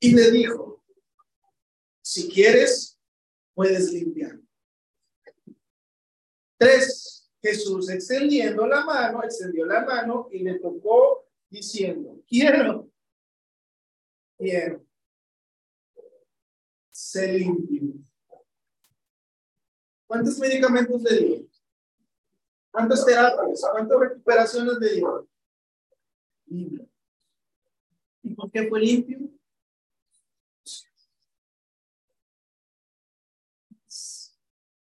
[0.00, 0.84] Y le dijo,
[2.02, 2.98] si quieres,
[3.54, 4.38] puedes limpiar.
[6.58, 12.90] Tres, Jesús extendiendo la mano, extendió la mano y le tocó diciendo, quiero,
[14.38, 14.84] quiero,
[16.90, 17.94] se limpio.
[20.06, 21.46] ¿Cuántos medicamentos le dio?
[22.70, 23.62] ¿Cuántas terapias?
[23.70, 25.28] ¿Cuántas recuperaciones le dio?
[28.22, 29.18] ¿Y por qué fue limpio?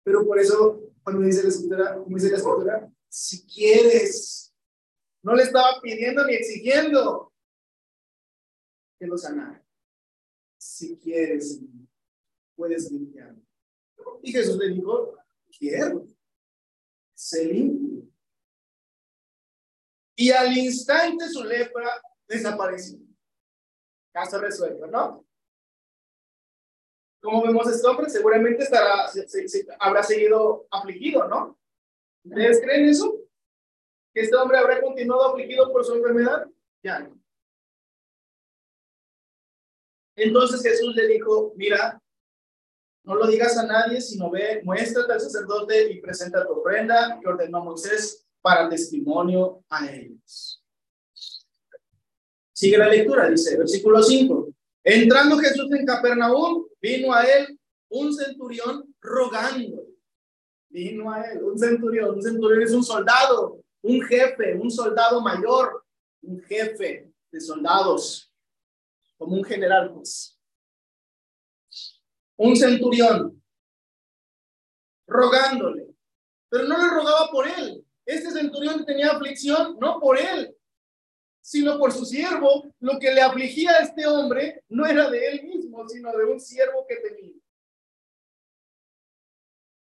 [0.03, 4.55] Pero por eso cuando dice la escritura, como dice la escritura, si quieres,
[5.23, 7.33] no le estaba pidiendo ni exigiendo
[8.99, 9.65] que lo sanara.
[10.59, 11.61] Si quieres,
[12.57, 13.37] puedes limpiar.
[14.23, 15.17] Y Jesús le dijo,
[15.59, 16.07] quiero,
[17.15, 18.14] se limpio.
[20.17, 21.91] Y al instante su lepra
[22.29, 22.99] desapareció.
[24.12, 25.25] Caso resuelto, ¿no?
[27.25, 29.11] como vemos este hombre, seguramente estará,
[29.81, 31.59] habrá seguido afligido, ¿no?
[32.23, 33.19] ¿Ustedes creen eso?
[34.12, 36.47] ¿Que este hombre habrá continuado afligido por su enfermedad?
[36.83, 37.19] Ya no.
[40.17, 41.99] Entonces Jesús le dijo, mira,
[43.05, 47.29] no lo digas a nadie, sino ve, muéstrate al sacerdote y presenta tu ofrenda que
[47.29, 50.63] ordenó Moisés para testimonio a ellos.
[52.53, 54.49] Sigue la lectura, dice, versículo 5.
[54.85, 59.87] Entrando Jesús en Capernaum, vino a él un centurión rogando.
[60.69, 62.17] Vino a él un centurión.
[62.17, 65.83] Un centurión es un soldado, un jefe, un soldado mayor,
[66.21, 68.31] un jefe de soldados,
[69.17, 70.39] como un general, pues.
[72.37, 73.43] Un centurión
[75.07, 75.95] rogándole,
[76.51, 77.84] pero no le rogaba por él.
[78.07, 80.57] Este centurión tenía aflicción, no por él,
[81.41, 82.75] sino por su siervo.
[82.81, 86.41] Lo que le afligía a este hombre no era de él mismo, sino de un
[86.41, 87.35] siervo que tenía.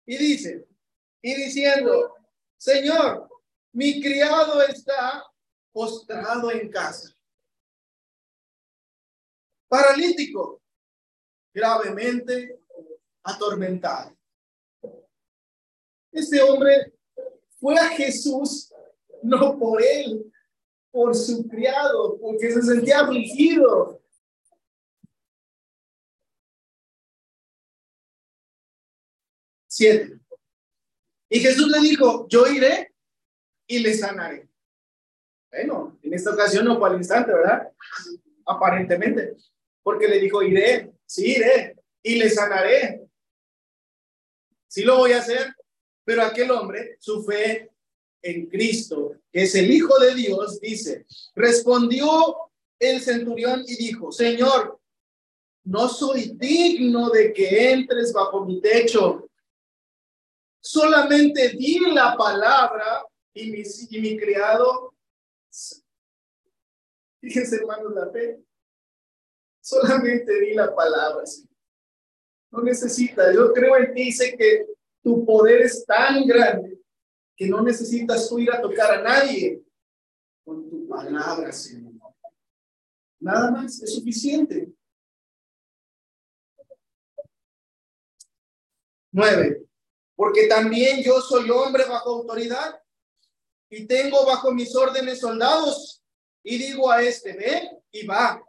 [0.05, 0.67] Y dice,
[1.21, 2.15] y diciendo,
[2.57, 3.29] Señor,
[3.73, 5.23] mi criado está
[5.71, 7.13] postrado en casa,
[9.67, 10.61] paralítico,
[11.53, 12.61] gravemente
[13.23, 14.17] atormentado.
[16.11, 16.96] Este hombre
[17.67, 18.73] fue a Jesús
[19.21, 20.33] no por él,
[20.89, 24.01] por su criado, porque se sentía afligido.
[29.67, 30.17] Siete.
[31.29, 32.95] Y Jesús le dijo, yo iré
[33.67, 34.47] y le sanaré.
[35.51, 37.69] Bueno, en esta ocasión no fue al instante, ¿verdad?
[38.45, 39.35] Aparentemente,
[39.83, 43.09] porque le dijo, iré, sí, iré y le sanaré.
[44.69, 45.53] Sí lo voy a hacer,
[46.07, 47.69] pero aquel hombre, su fe
[48.21, 51.05] en Cristo, que es el Hijo de Dios, dice,
[51.35, 52.49] respondió
[52.79, 54.79] el centurión y dijo, Señor,
[55.65, 59.29] no soy digno de que entres bajo mi techo.
[60.61, 63.03] Solamente di la palabra
[63.33, 64.93] y mi, y mi criado.
[67.19, 68.39] Fíjense, hermanos, la fe.
[69.59, 71.25] Solamente di la palabra.
[72.49, 73.33] No necesita.
[73.33, 74.76] Yo creo en ti, sé que
[75.07, 76.81] tu poder es tan grande
[77.33, 79.63] que no necesitas ir a tocar a nadie
[80.43, 81.93] con tu palabra, Señor.
[83.17, 84.69] Nada más, es suficiente.
[89.13, 89.65] Nueve,
[90.13, 92.81] porque también yo soy hombre bajo autoridad
[93.69, 96.03] y tengo bajo mis órdenes soldados
[96.43, 98.43] y digo a este, ven y va,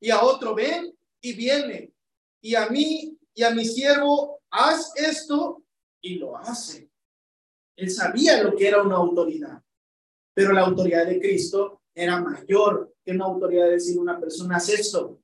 [0.00, 1.92] y a otro, ven y viene,
[2.40, 5.62] y a mí y a mi siervo, haz esto,
[6.00, 6.90] y lo hace.
[7.76, 9.62] Él sabía lo que era una autoridad,
[10.34, 14.68] pero la autoridad de Cristo era mayor que una autoridad de decir una persona, haz
[14.68, 15.20] esto.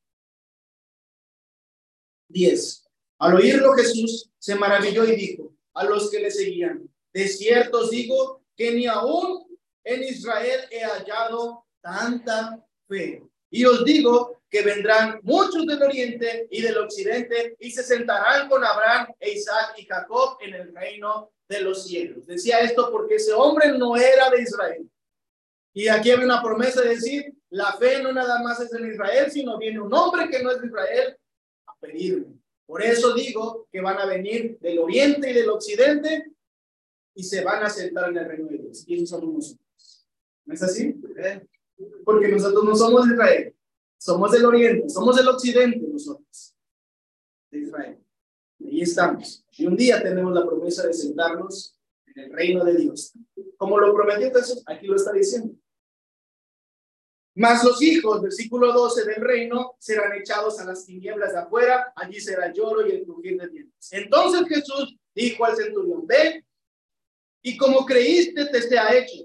[2.28, 2.84] Diez.
[3.18, 7.90] Al oírlo Jesús se maravilló y dijo a los que le seguían, de cierto os
[7.90, 9.46] digo que ni aún
[9.84, 13.22] en Israel he hallado tanta fe.
[13.50, 18.64] Y os digo que vendrán muchos del oriente y del occidente y se sentarán con
[18.64, 22.26] Abraham e Isaac y Jacob en el reino de los cielos.
[22.26, 24.90] Decía esto porque ese hombre no era de Israel.
[25.72, 29.30] Y aquí hay una promesa de decir, la fe no nada más es en Israel,
[29.30, 31.16] sino viene un hombre que no es de Israel
[31.66, 32.36] a pedirme.
[32.66, 36.32] Por eso digo que van a venir del oriente y del occidente
[37.14, 38.84] y se van a sentar en el reino de Dios.
[38.86, 40.08] Y esos somos nosotros.
[40.44, 40.94] ¿No es así?
[42.04, 43.55] Porque nosotros no somos de Israel,
[43.98, 46.54] somos del oriente, somos del occidente nosotros,
[47.50, 47.98] de Israel.
[48.60, 49.44] Ahí estamos.
[49.52, 53.12] Y un día tenemos la promesa de sentarnos en el reino de Dios.
[53.56, 55.54] Como lo prometió Jesús, aquí lo está diciendo.
[57.34, 62.18] Mas los hijos, versículo 12 del reino, serán echados a las tinieblas de afuera, allí
[62.18, 63.92] será el lloro y el crujir de dientes.
[63.92, 66.46] Entonces Jesús dijo al centurión, ve,
[67.42, 69.24] y como creíste te sea hecho.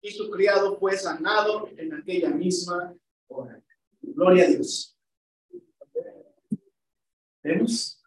[0.00, 2.94] Y su criado fue sanado en aquella misma
[3.28, 3.62] hora.
[4.16, 4.96] Gloria a Dios.
[7.42, 8.02] ¿Vemos?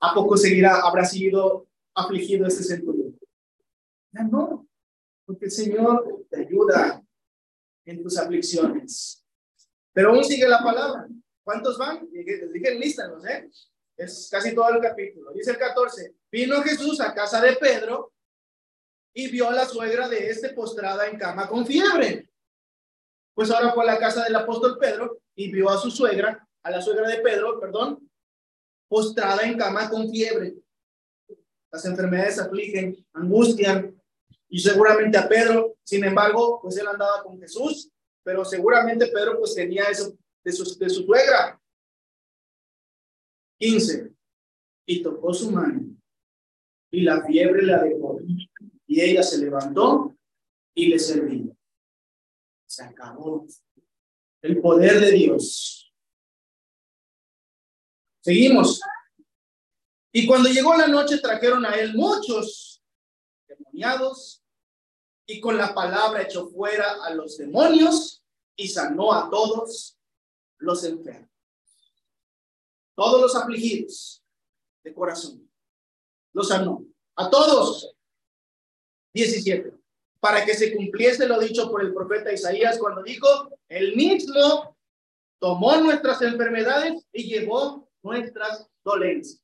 [0.00, 3.16] ¿A poco seguirá, habrá sido afligido este centurión?
[4.10, 4.66] Ya no,
[5.24, 7.00] porque el Señor te ayuda
[7.84, 9.24] en tus aflicciones.
[9.92, 11.06] Pero aún sigue la palabra.
[11.44, 12.08] ¿Cuántos van?
[12.10, 13.48] Les dije lista, no sé.
[13.96, 15.32] Es casi todo el capítulo.
[15.32, 16.16] Dice el 14.
[16.28, 18.12] Vino Jesús a casa de Pedro
[19.14, 22.31] y vio a la suegra de este postrada en cama con fiebre.
[23.34, 26.70] Pues ahora fue a la casa del apóstol Pedro y vio a su suegra, a
[26.70, 28.08] la suegra de Pedro, perdón,
[28.88, 30.54] postrada en cama con fiebre.
[31.70, 33.98] Las enfermedades afligen, angustian,
[34.48, 37.90] y seguramente a Pedro, sin embargo, pues él andaba con Jesús,
[38.22, 40.14] pero seguramente Pedro pues tenía eso
[40.44, 41.58] de su, de su suegra.
[43.58, 44.12] 15.
[44.86, 45.92] Y tocó su mano
[46.92, 48.20] y la fiebre la dejó
[48.86, 50.14] y ella se levantó
[50.74, 51.51] y le servía.
[52.72, 53.46] Se acabó
[54.40, 55.92] el poder de Dios.
[58.22, 58.80] Seguimos.
[60.10, 62.82] Y cuando llegó la noche trajeron a él muchos
[63.46, 64.42] demoniados
[65.26, 68.24] y con la palabra echó fuera a los demonios
[68.56, 69.98] y sanó a todos
[70.56, 71.28] los enfermos.
[72.96, 74.24] Todos los afligidos
[74.82, 75.46] de corazón.
[76.32, 76.86] Los sanó.
[77.16, 77.94] A todos.
[79.12, 79.81] 17.
[80.22, 83.26] Para que se cumpliese lo dicho por el profeta Isaías cuando dijo,
[83.68, 84.76] el mismo
[85.40, 89.42] tomó nuestras enfermedades y llevó nuestras dolencias.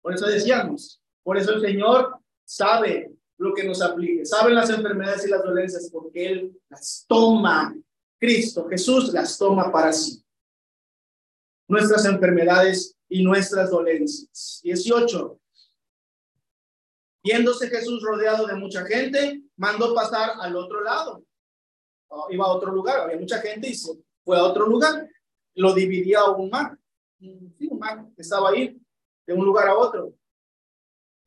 [0.00, 4.24] Por eso decíamos, por eso el Señor sabe lo que nos aplique.
[4.24, 7.76] Saben las enfermedades y las dolencias porque Él las toma.
[8.18, 10.24] Cristo, Jesús las toma para sí.
[11.68, 14.60] Nuestras enfermedades y nuestras dolencias.
[14.62, 15.38] 18.
[17.22, 21.24] Viéndose Jesús rodeado de mucha gente, mandó pasar al otro lado.
[22.08, 23.92] Oh, iba a otro lugar, había mucha gente y se
[24.24, 25.08] fue a otro lugar.
[25.54, 26.78] Lo dividía un mar.
[27.18, 28.80] Sí, un mar estaba ahí,
[29.26, 30.14] de un lugar a otro.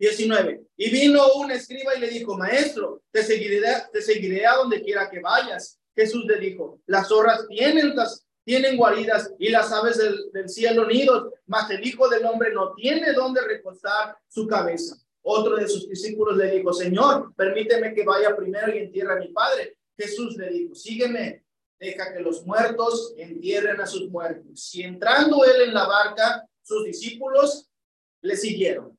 [0.02, 0.66] 19.
[0.78, 5.80] Y vino un escriba y le dijo, maestro, te seguiré, a donde quiera que vayas.
[5.96, 7.94] Jesús le dijo, las zorras tienen,
[8.44, 10.00] tienen guaridas y las aves
[10.34, 14.96] del, cielo nidos, mas el Hijo del Hombre no tiene donde recostar su cabeza.
[15.24, 19.28] Otro de sus discípulos le dijo, Señor, permíteme que vaya primero y entierre a mi
[19.30, 19.78] padre.
[19.98, 21.44] Jesús le dijo, sígueme,
[21.80, 24.74] deja que los muertos entierren a sus muertos.
[24.74, 27.70] Y entrando él en la barca, sus discípulos
[28.22, 28.98] le siguieron.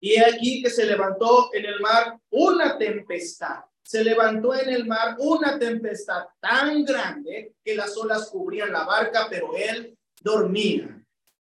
[0.00, 3.60] Y aquí que se levantó en el mar una tempestad.
[3.82, 9.26] Se levantó en el mar una tempestad tan grande que las olas cubrían la barca,
[9.28, 10.99] pero él dormía.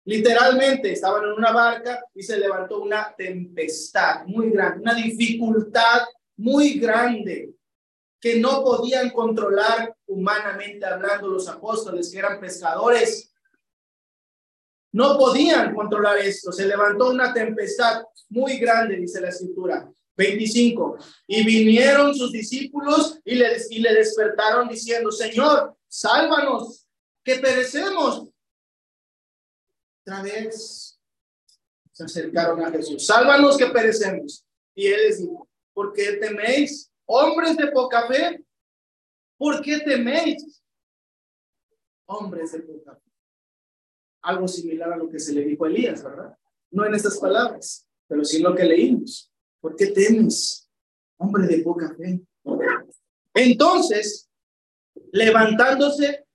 [0.06, 6.02] Literalmente estaban en una barca y se levantó una tempestad muy grande, una dificultad
[6.36, 7.52] muy grande
[8.20, 13.30] que no podían controlar humanamente hablando los apóstoles que eran pescadores
[14.96, 16.50] no podían controlar esto.
[16.50, 19.92] Se levantó una tempestad muy grande, dice la escritura.
[20.16, 20.96] 25.
[21.26, 26.86] Y vinieron sus discípulos y le, y le despertaron diciendo, Señor, sálvanos,
[27.22, 28.30] que perecemos.
[30.06, 31.00] Otra vez
[31.90, 34.46] se acercaron a Jesús, sálvanos que perecemos.
[34.72, 38.44] Y él les dijo, ¿por qué teméis, hombres de poca fe?
[39.36, 40.62] ¿Por qué teméis,
[42.06, 43.06] hombres de poca fe?
[44.26, 46.36] algo similar a lo que se le dijo a Elías, ¿verdad?
[46.72, 49.32] No en estas palabras, pero sí en lo que leímos.
[49.60, 50.68] ¿Por qué temes,
[51.16, 52.20] hombre de poca fe?
[53.34, 54.28] Entonces,
[55.12, 56.26] levantándose,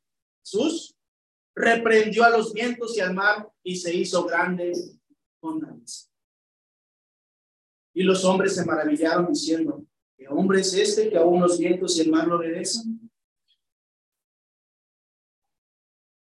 [0.42, 0.91] Jesús
[1.62, 4.74] reprendió a los vientos y al mar y se hizo grande.
[7.94, 9.84] Y los hombres se maravillaron diciendo,
[10.18, 13.00] ¿qué hombre es este que aún los vientos y el mar lo obedecen?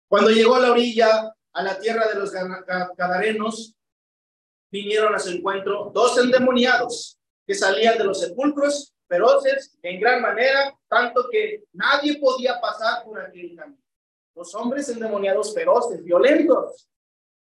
[0.09, 3.75] Cuando llegó a la orilla, a la tierra de los Gadarenos,
[4.71, 10.77] vinieron a su encuentro dos endemoniados que salían de los sepulcros feroces en gran manera,
[10.87, 13.88] tanto que nadie podía pasar por aquel camino.
[14.35, 16.89] Los hombres endemoniados feroces, violentos,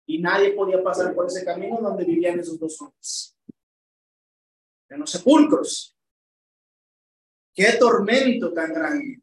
[0.07, 3.37] y nadie podía pasar por ese camino donde vivían esos dos hombres.
[4.89, 5.97] En los sepulcros.
[7.55, 9.23] Qué tormento tan grande.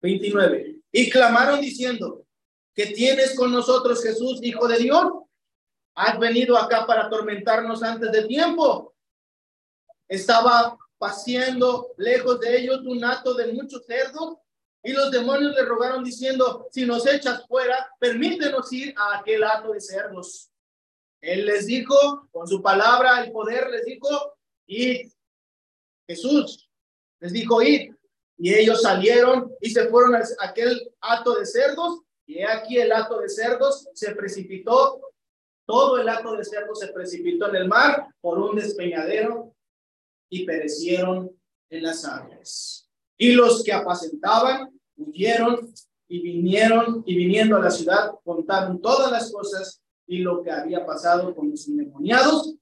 [0.00, 0.80] 29.
[0.90, 2.26] Y clamaron diciendo,
[2.74, 5.12] que tienes con nosotros Jesús, Hijo de Dios?
[5.94, 8.94] ¿Has venido acá para atormentarnos antes de tiempo?
[10.08, 14.38] Estaba paseando lejos de ellos un hato de muchos cerdos
[14.82, 19.72] y los demonios le rogaron diciendo, si nos echas fuera, permítenos ir a aquel hato
[19.72, 20.50] de cerdos.
[21.20, 25.12] Él les dijo, con su palabra, el poder, les dijo, id.
[26.08, 26.68] Jesús
[27.20, 27.94] les dijo, id.
[28.38, 32.00] Y ellos salieron y se fueron a aquel hato de cerdos.
[32.26, 35.00] Y aquí el hato de cerdos se precipitó.
[35.64, 39.54] Todo el hato de cerdos se precipitó en el mar por un despeñadero
[40.28, 41.30] y perecieron
[41.70, 42.90] en las aguas.
[43.16, 45.72] Y los que apacentaban huyeron
[46.08, 50.84] y vinieron y viniendo a la ciudad contaron todas las cosas y lo que había
[50.84, 52.54] pasado con los endemoniados.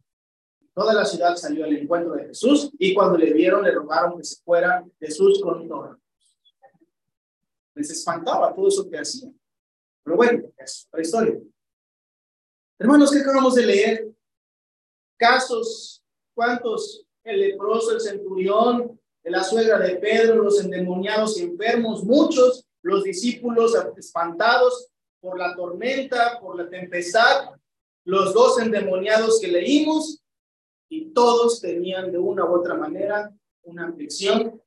[0.73, 4.25] Toda la ciudad salió al encuentro de Jesús y cuando le vieron le rogaron que
[4.25, 5.99] se fuera Jesús con todo.
[7.75, 9.39] Les espantaba todo eso que hacían.
[10.05, 11.41] Pero bueno, es la historia.
[12.79, 14.11] Hermanos, ¿qué acabamos de leer?
[15.17, 16.03] Casos,
[16.35, 17.05] ¿cuántos?
[17.25, 19.00] El leproso, el centurión,
[19.31, 24.89] la suegra de Pedro, los endemoniados y enfermos, muchos, los discípulos espantados
[25.21, 27.51] por la tormenta, por la tempestad,
[28.05, 30.23] los dos endemoniados que leímos,
[30.89, 34.61] y todos tenían de una u otra manera una aflicción,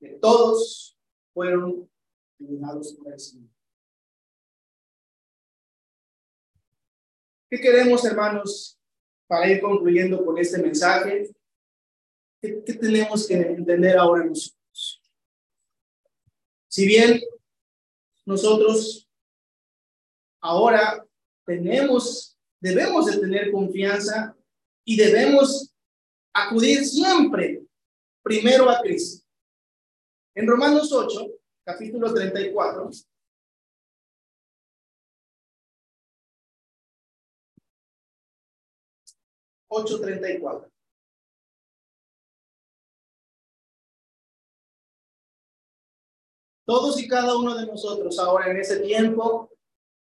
[0.00, 0.96] que todos
[1.34, 1.90] fueron
[2.40, 3.50] ayudados por el Señor.
[7.50, 8.78] ¿Qué queremos, hermanos,
[9.26, 11.30] para ir concluyendo con este mensaje?
[12.40, 15.02] ¿Qué, tenemos que entender ahora nosotros?
[16.68, 17.20] Si bien
[18.24, 19.08] nosotros
[20.40, 21.04] ahora
[21.44, 24.36] tenemos, debemos de tener confianza
[24.84, 25.74] y debemos
[26.32, 27.64] acudir siempre
[28.22, 29.26] primero a Cristo.
[30.34, 31.26] En Romanos 8,
[31.64, 32.90] capítulo 34,
[39.70, 40.77] 8:34.
[46.68, 49.50] Todos y cada uno de nosotros ahora en ese tiempo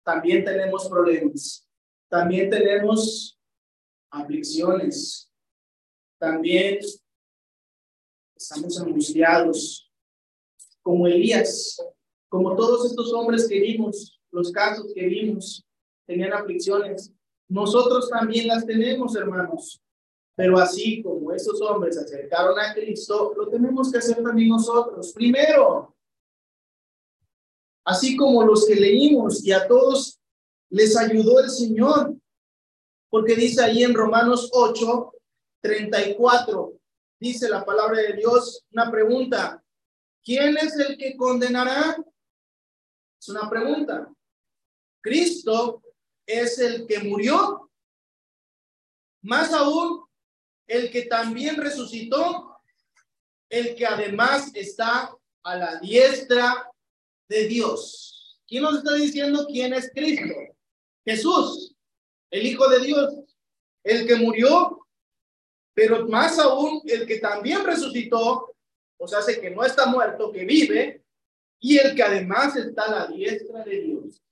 [0.02, 1.64] también tenemos problemas,
[2.08, 3.38] también tenemos
[4.10, 5.30] aflicciones,
[6.18, 6.80] también
[8.34, 9.92] estamos angustiados,
[10.82, 11.80] como Elías,
[12.28, 15.64] como todos estos hombres que vimos, los casos que vimos,
[16.04, 17.12] tenían aflicciones,
[17.48, 19.80] nosotros también las tenemos, hermanos.
[20.34, 25.12] Pero así como esos hombres se acercaron a Cristo, lo tenemos que hacer también nosotros.
[25.12, 25.95] Primero,
[27.86, 30.20] así como los que leímos y a todos
[30.68, 32.14] les ayudó el Señor.
[33.08, 35.12] Porque dice ahí en Romanos 8,
[35.62, 36.78] 34,
[37.20, 39.62] dice la palabra de Dios, una pregunta.
[40.22, 41.96] ¿Quién es el que condenará?
[43.18, 44.12] Es una pregunta.
[45.00, 45.82] Cristo
[46.26, 47.70] es el que murió,
[49.22, 50.04] más aún
[50.66, 52.58] el que también resucitó,
[53.48, 56.68] el que además está a la diestra
[57.28, 58.40] de Dios.
[58.46, 60.34] ¿Quién nos está diciendo quién es Cristo?
[61.04, 61.74] Jesús,
[62.30, 63.14] el Hijo de Dios,
[63.84, 64.86] el que murió,
[65.74, 68.54] pero más aún el que también resucitó,
[68.98, 71.02] o sea, que no está muerto, que vive,
[71.60, 74.22] y el que además está a la diestra de Dios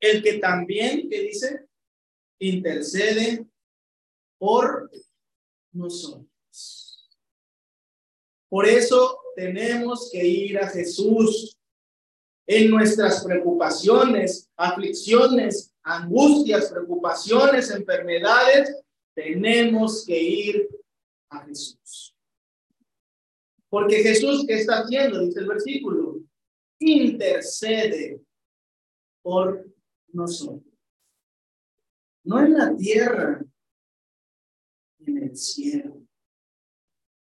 [0.00, 1.66] el que también, ¿qué dice?
[2.40, 3.46] Intercede
[4.38, 4.90] por
[5.72, 6.28] nosotros.
[8.48, 11.56] Por eso tenemos que ir a Jesús
[12.46, 18.74] en nuestras preocupaciones, aflicciones, angustias, preocupaciones, enfermedades.
[19.14, 20.68] Tenemos que ir
[21.28, 22.14] a Jesús.
[23.68, 25.20] Porque Jesús, ¿qué está haciendo?
[25.20, 26.20] Dice el versículo.
[26.80, 28.20] intercede
[29.20, 29.66] por
[30.12, 30.72] nosotros.
[32.24, 33.44] No en la tierra,
[35.00, 36.07] en el cielo.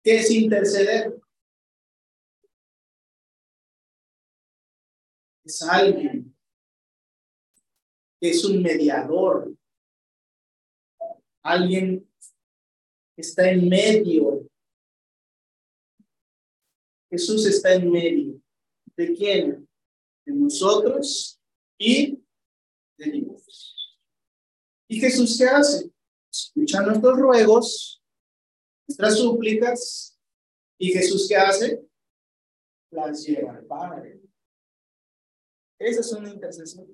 [0.02, 1.20] ¿Qué es interceder?
[5.44, 6.34] Es alguien
[8.20, 9.54] que es un mediador,
[11.42, 12.06] alguien
[13.14, 14.46] que está en medio.
[17.10, 18.40] Jesús está en medio.
[18.96, 19.68] ¿De quién?
[20.24, 21.40] De nosotros
[21.78, 22.22] y
[22.98, 23.98] de Dios.
[24.88, 25.90] ¿Y Jesús qué hace?
[26.30, 27.99] Escucha nuestros ruegos,
[28.90, 30.18] nuestras súplicas.
[30.78, 31.86] ¿Y Jesús qué hace?
[32.90, 34.20] Las lleva al Padre.
[35.78, 36.88] Esa es una intercesión.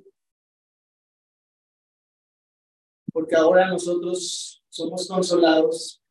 [3.13, 6.03] Porque ahora nosotros somos consolados,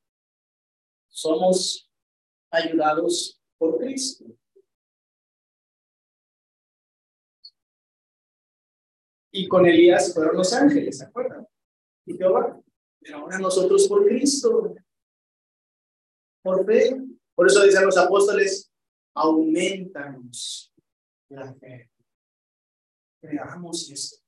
[1.07, 1.91] somos
[2.49, 4.25] ayudados por Cristo.
[9.31, 11.47] Y con Elías fueron los ángeles, ¿se acuerdan?
[12.07, 12.59] Y Jehová.
[12.99, 14.75] Pero ahora nosotros por Cristo.
[16.45, 17.01] Por fe.
[17.33, 18.71] Por eso dicen los apóstoles,
[19.15, 20.71] aumentanos
[21.29, 21.89] la fe
[23.25, 24.23] creamos esto.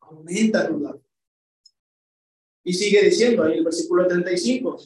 [0.00, 0.98] Aumenta la
[2.64, 4.82] Y sigue diciendo ahí el versículo 35.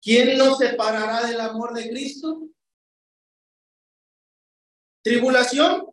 [0.00, 2.48] ¿Quién nos separará del amor de Cristo?
[5.02, 5.86] ¿Tribulación?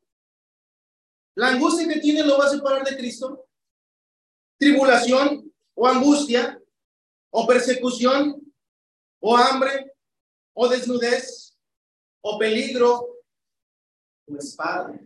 [1.35, 3.47] ¿La angustia que tiene lo va a separar de Cristo?
[4.59, 6.61] ¿Tribulación o angustia
[7.31, 8.42] o persecución
[9.23, 9.91] o hambre
[10.53, 11.57] o desnudez
[12.21, 13.23] o peligro
[14.27, 14.99] o espada?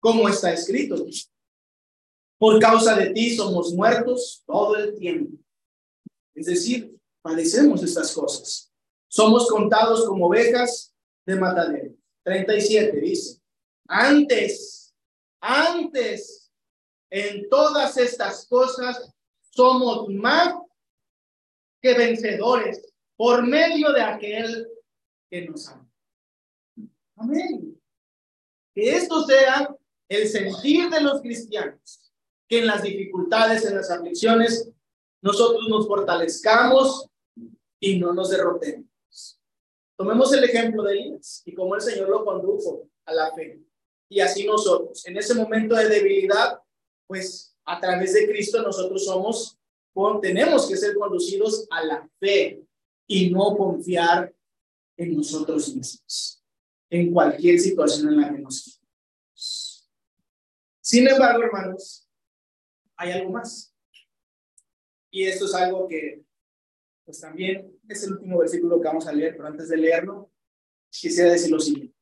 [0.00, 1.06] como está escrito.
[2.38, 5.36] Por causa de ti somos muertos todo el tiempo.
[6.34, 8.72] Es decir, padecemos estas cosas.
[9.08, 10.94] Somos contados como ovejas
[11.26, 11.94] de matadero.
[12.24, 13.40] 37 dice,
[13.86, 14.94] antes,
[15.40, 16.50] antes,
[17.10, 19.12] en todas estas cosas
[19.50, 20.54] somos más
[21.80, 22.82] que vencedores
[23.16, 24.68] por medio de aquel
[25.30, 25.90] que nos ama.
[27.16, 27.80] Amén.
[28.74, 29.74] Que esto sea
[30.08, 32.12] el sentir de los cristianos,
[32.48, 34.70] que en las dificultades, en las aflicciones,
[35.22, 37.08] nosotros nos fortalezcamos
[37.78, 38.86] y no nos derrotemos.
[39.96, 43.60] Tomemos el ejemplo de Elías y cómo el Señor lo condujo a la fe.
[44.08, 46.58] Y así nosotros, en ese momento de debilidad,
[47.06, 49.59] pues a través de Cristo nosotros somos,
[50.20, 52.62] tenemos que ser conducidos a la fe
[53.06, 54.32] y no confiar
[54.96, 56.44] en nosotros mismos,
[56.90, 58.80] en cualquier situación en la que nos
[60.90, 62.08] sin embargo, hermanos,
[62.96, 63.72] hay algo más.
[65.08, 66.24] Y esto es algo que,
[67.04, 70.32] pues también es el último versículo que vamos a leer, pero antes de leerlo,
[70.90, 71.94] quisiera decir lo siguiente.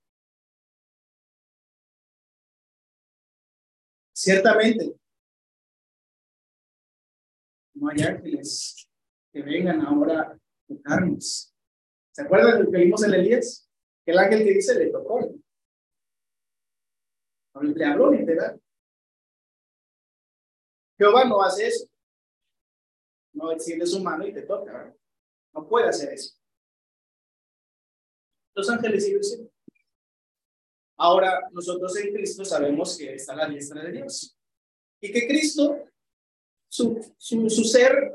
[4.14, 4.96] Ciertamente,
[7.78, 8.88] no hay ángeles
[9.32, 11.54] que vengan ahora a tocarnos.
[12.12, 13.70] ¿Se acuerdan lo que vimos en Elías?
[14.04, 15.20] Que el ángel que dice le tocó.
[17.60, 18.60] Le habló literal.
[20.96, 21.86] Jehová no hace eso.
[23.32, 24.94] No extiende su mano y te toca.
[25.54, 26.36] No puede hacer eso.
[28.54, 29.20] Los ángeles sí lo
[31.00, 34.36] Ahora, nosotros en Cristo sabemos que está la diestra de Dios.
[35.00, 35.84] Y que Cristo,
[36.68, 38.14] su, su, su ser,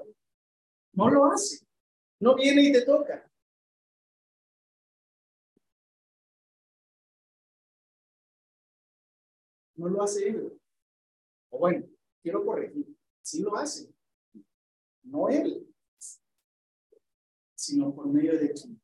[0.94, 1.66] no lo hace.
[2.20, 3.30] No viene y te toca.
[9.76, 10.62] No lo hace él.
[11.50, 11.86] O bueno,
[12.22, 13.94] quiero corregir, sí lo hace.
[15.02, 15.68] No él,
[17.56, 18.82] sino por medio de quién.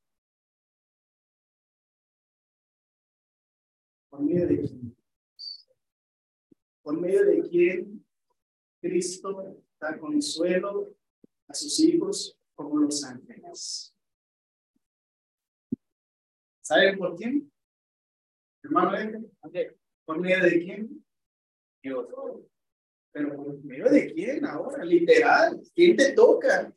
[4.10, 4.98] Por medio de quién.
[6.82, 8.09] Por medio de quién
[8.82, 10.96] Cristo da consuelo
[11.48, 13.94] a sus hijos como los ángeles.
[16.62, 17.52] ¿Saben por quién?
[18.64, 19.26] Hermano,
[20.06, 21.06] ¿por medio de quién?
[21.82, 22.08] Dios.
[23.12, 26.74] Pero por medio de quién ahora, literal, ¿quién te toca?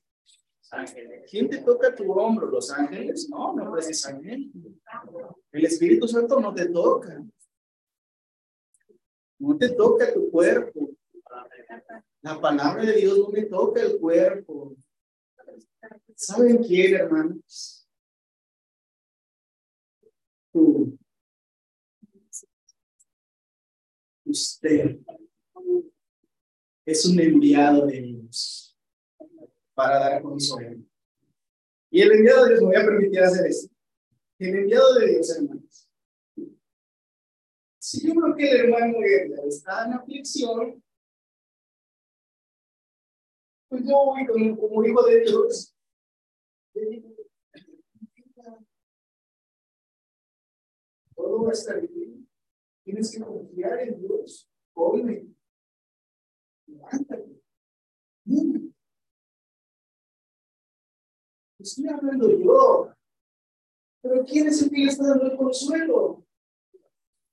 [0.70, 1.30] Ángeles.
[1.30, 2.46] ¿Quién te toca tu hombro?
[2.46, 3.28] ¿Los ángeles?
[3.28, 4.58] No, no precisamente.
[5.50, 7.22] El Espíritu Santo no te toca.
[9.38, 10.88] No te toca tu cuerpo.
[12.22, 14.76] La palabra de Dios no me toca el cuerpo.
[16.14, 17.88] ¿Saben quién, hermanos?
[20.52, 20.98] Tú.
[24.24, 25.00] Usted
[26.86, 28.78] es un enviado de Dios
[29.74, 30.82] para dar consuelo.
[31.90, 33.74] Y el enviado de Dios me voy a permitir hacer esto.
[34.38, 35.88] El enviado de Dios, hermanos.
[37.78, 38.98] Si yo creo que el hermano
[39.48, 40.81] está en aflicción,
[43.72, 45.74] pues yo voy como, como hijo de Dios.
[51.14, 52.28] Todo va a estar bien.
[52.84, 54.50] Tienes que confiar en Dios.
[54.74, 55.26] Come.
[56.66, 57.42] Levántate.
[61.58, 62.92] Estoy hablando yo.
[64.02, 66.26] Pero ¿quién es el que le está dando el consuelo?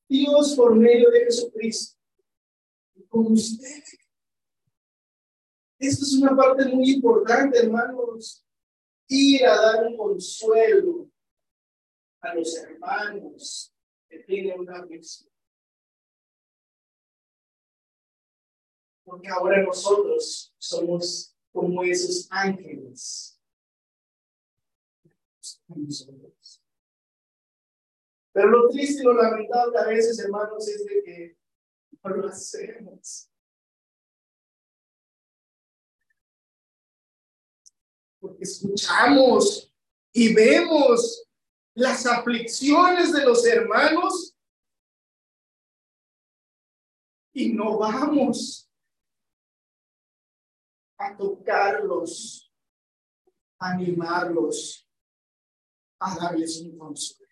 [0.08, 2.00] Dios por medio de Jesucristo.
[2.96, 3.84] Y con usted.
[5.80, 8.46] Esto es una parte muy importante, hermanos.
[9.08, 11.10] Ir a dar un consuelo
[12.22, 13.74] a los hermanos
[14.08, 15.30] que tienen una misión.
[19.04, 23.40] Porque ahora nosotros somos como esos ángeles
[28.32, 31.38] pero lo triste y lo lamentable a veces, hermanos, es de que
[32.04, 33.29] no lo hacemos.
[38.20, 39.74] Porque escuchamos
[40.12, 41.26] y vemos
[41.74, 44.36] las aflicciones de los hermanos
[47.34, 48.70] y no vamos
[50.98, 52.52] a tocarlos,
[53.58, 54.86] animarlos,
[56.00, 57.30] a darles un consuelo.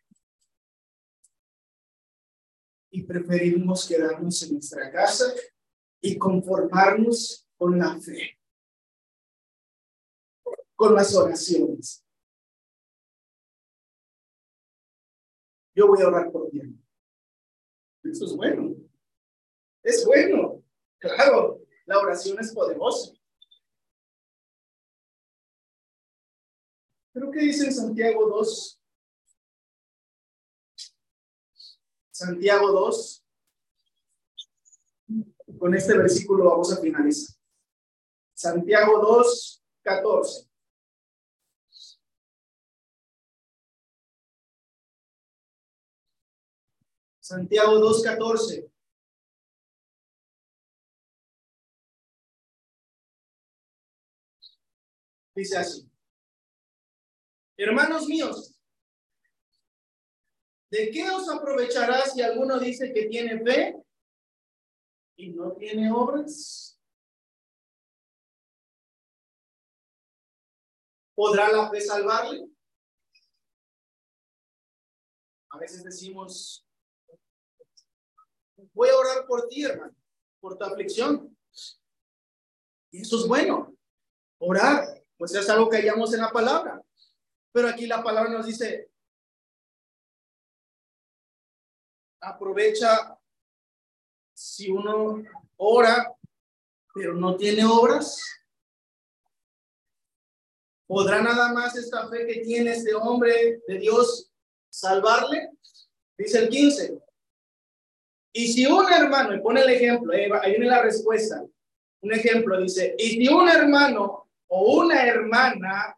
[2.89, 5.25] Y preferimos quedarnos en nuestra casa
[6.01, 8.36] y conformarnos con la fe,
[10.77, 12.05] con las oraciones.
[15.75, 16.61] Yo voy a orar por ti.
[18.03, 18.75] Eso es bueno.
[19.83, 20.63] Es bueno.
[20.99, 23.11] Claro, la oración es poderosa.
[27.11, 28.81] Pero ¿qué dice en Santiago 2?
[32.11, 33.25] Santiago 2.
[35.57, 37.35] Con este versículo vamos a finalizar.
[38.35, 40.46] Santiago 2, 14.
[47.27, 48.71] Santiago 2, 14.
[55.35, 55.91] Dice así.
[57.57, 58.57] Hermanos míos,
[60.71, 63.75] ¿de qué os aprovechará si alguno dice que tiene fe
[65.17, 66.79] y no tiene obras?
[71.13, 72.47] ¿Podrá la fe salvarle?
[75.49, 76.66] A veces decimos,
[78.73, 79.95] voy a orar por ti, hermano,
[80.39, 81.35] por tu aflicción.
[82.91, 83.75] Y eso es bueno,
[84.39, 86.81] orar, pues es algo que hallamos en la palabra.
[87.51, 88.89] Pero aquí la palabra nos dice,
[92.21, 93.17] aprovecha
[94.33, 95.23] si uno
[95.57, 96.13] ora,
[96.93, 98.21] pero no tiene obras.
[100.87, 104.31] ¿Podrá nada más esta fe que tiene este hombre de Dios
[104.69, 105.51] salvarle?
[106.17, 107.06] Dice el 15.
[108.37, 111.43] Y si un hermano, y pone el ejemplo, ahí viene la respuesta.
[112.01, 115.97] Un ejemplo dice, y si un hermano o una hermana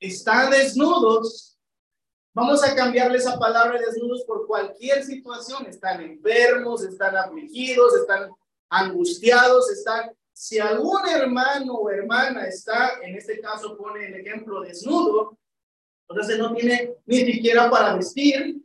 [0.00, 1.58] están desnudos,
[2.32, 5.66] vamos a cambiarle esa palabra desnudos por cualquier situación.
[5.66, 8.30] Están enfermos, están afligidos, están
[8.70, 10.16] angustiados, están...
[10.32, 15.36] Si algún hermano o hermana está, en este caso pone el ejemplo desnudo,
[16.08, 18.56] entonces no tiene ni siquiera para vestir,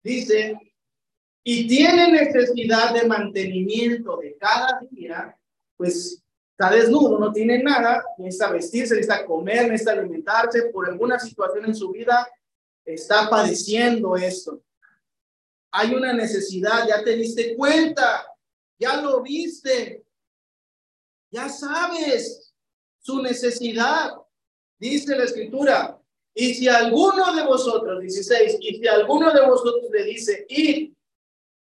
[0.00, 0.56] dice,
[1.46, 5.38] y tiene necesidad de mantenimiento de cada día,
[5.76, 6.22] pues
[6.52, 11.74] está desnudo, no tiene nada, necesita vestirse, necesita comer, necesita alimentarse, por alguna situación en
[11.74, 12.26] su vida
[12.82, 14.62] está padeciendo esto.
[15.70, 18.26] Hay una necesidad, ya te diste cuenta,
[18.78, 20.02] ya lo viste,
[21.30, 22.54] ya sabes
[23.00, 24.12] su necesidad,
[24.78, 26.00] dice la escritura.
[26.32, 30.93] Y si alguno de vosotros, 16, y si alguno de vosotros le dice, id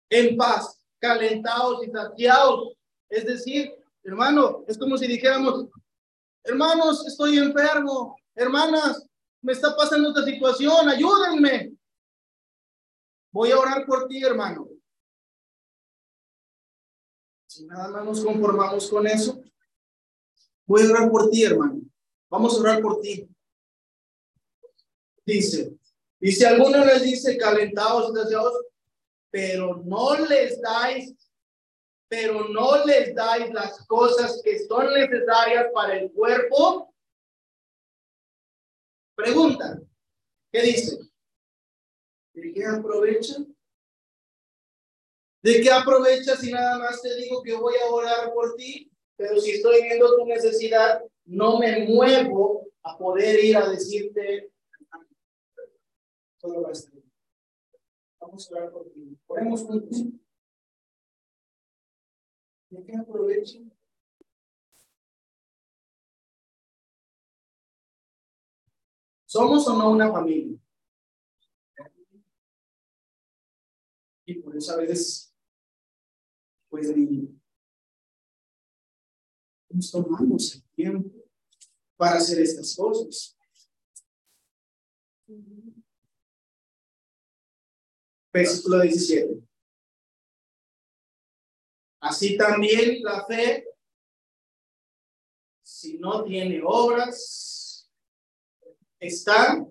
[0.10, 2.74] en paz, calentados y saciados,
[3.10, 3.72] es decir,
[4.06, 5.66] Hermano, es como si dijéramos,
[6.44, 9.04] hermanos, estoy enfermo, hermanas,
[9.42, 11.76] me está pasando esta situación, ayúdenme.
[13.32, 14.70] Voy a orar por ti, hermano.
[17.48, 19.42] Si nada más nos conformamos con eso,
[20.68, 21.82] voy a orar por ti, hermano.
[22.30, 23.28] Vamos a orar por ti.
[25.26, 25.76] Dice,
[26.20, 28.54] y si alguno les dice calentados y deseados,
[29.36, 31.14] pero no les dais
[32.08, 36.94] pero no les dais las cosas que son necesarias para el cuerpo?
[39.14, 39.82] Pregunta,
[40.54, 41.00] ¿qué dice?
[42.34, 43.36] ¿De qué aprovecha?
[45.44, 48.90] ¿De qué aprovecha si nada más te digo que voy a orar por ti?
[49.18, 54.50] Pero si estoy viendo tu necesidad, no me muevo a poder ir a decirte,
[56.94, 57.05] bien.
[58.26, 59.20] Vamos a orar por ti.
[59.28, 60.04] Oremos juntos.
[62.72, 63.60] ¿De qué aprovecha?
[69.28, 70.60] ¿Somos o no una familia?
[74.26, 75.32] Y por eso a veces,
[76.68, 77.30] pues ni
[79.70, 81.12] nos tomamos el tiempo
[81.96, 83.38] para hacer estas cosas.
[88.36, 89.48] Versículo 17.
[92.02, 93.66] Así también la fe,
[95.64, 97.90] si no tiene obras,
[99.00, 99.66] está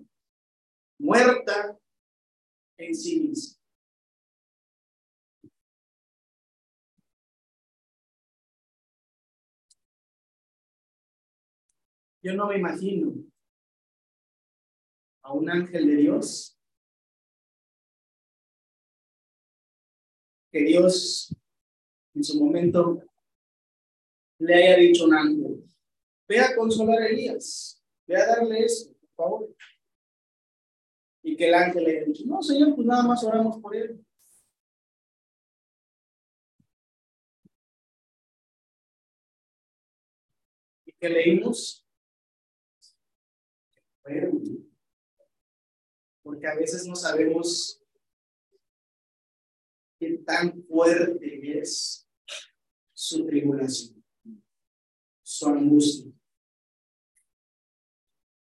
[0.97, 1.77] muerta
[2.79, 3.61] en sí misma.
[12.23, 13.13] Yo no me imagino
[15.21, 16.54] a un ángel de Dios
[20.55, 21.35] que Dios
[22.13, 23.03] en su momento
[24.39, 25.69] le haya dicho un ángel,
[26.29, 29.55] ve a consolar a Elías, ve a darle eso, por favor.
[31.23, 34.01] Y que el ángel le haya dicho, no, Señor, pues nada más oramos por él.
[40.85, 41.85] Y que leímos
[46.23, 47.84] porque a veces no sabemos
[49.99, 52.07] qué tan fuerte es
[52.93, 54.03] su tribulación,
[55.23, 56.11] su angustia,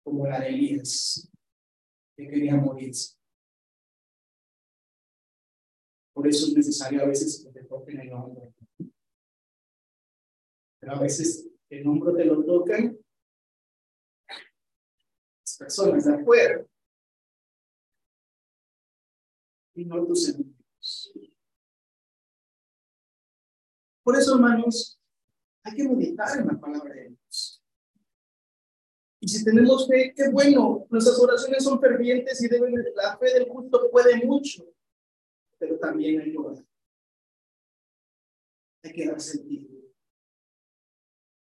[0.02, 1.30] como la de Elías,
[2.16, 3.16] que quería morirse.
[6.12, 8.52] Por eso es necesario a veces que te toquen el hombro.
[10.80, 12.98] Pero a veces el hombro te lo tocan
[15.58, 16.66] personas de afuera
[19.74, 20.57] y no tus enemigos.
[24.08, 24.98] Por eso, hermanos,
[25.62, 27.62] hay que meditar en la palabra de Dios.
[29.20, 33.50] Y si tenemos fe, qué bueno, nuestras oraciones son fervientes y deben, la fe del
[33.50, 34.64] justo puede mucho,
[35.58, 36.64] pero también hay que orar.
[38.82, 39.78] Hay que dar sentido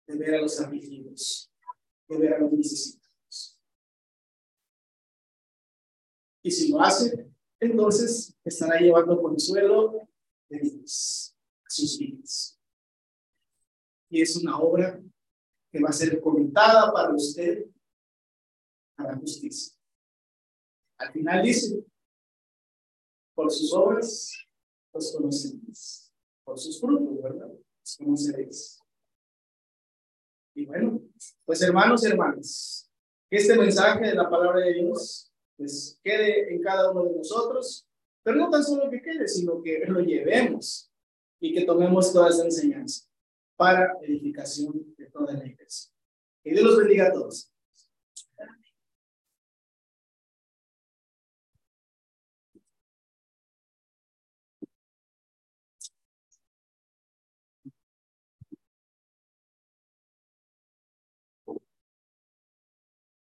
[0.06, 1.50] de ver a los afligidos,
[2.10, 3.62] de ver a los necesitados.
[6.44, 7.32] Y si lo hace,
[7.62, 10.10] entonces estará llevando consuelo
[10.50, 11.34] de Dios
[11.66, 12.57] a sus vidas.
[14.10, 15.02] Y es una obra
[15.72, 17.66] que va a ser contada para usted
[18.98, 19.76] a la justicia.
[20.98, 21.86] Al final dice,
[23.36, 24.32] por sus obras
[24.94, 26.12] los conoceréis,
[26.44, 27.50] por sus frutos, ¿verdad?
[27.50, 28.82] Los conoceréis.
[30.56, 31.02] Y bueno,
[31.46, 32.90] pues hermanos y hermanas,
[33.30, 37.88] este mensaje de la palabra de Dios pues quede en cada uno de nosotros,
[38.24, 40.92] pero no tan solo que quede, sino que lo llevemos
[41.40, 43.08] y que tomemos toda esa enseñanza
[43.58, 45.92] para edificación de toda la iglesia.
[46.44, 47.52] Que Dios los bendiga a todos.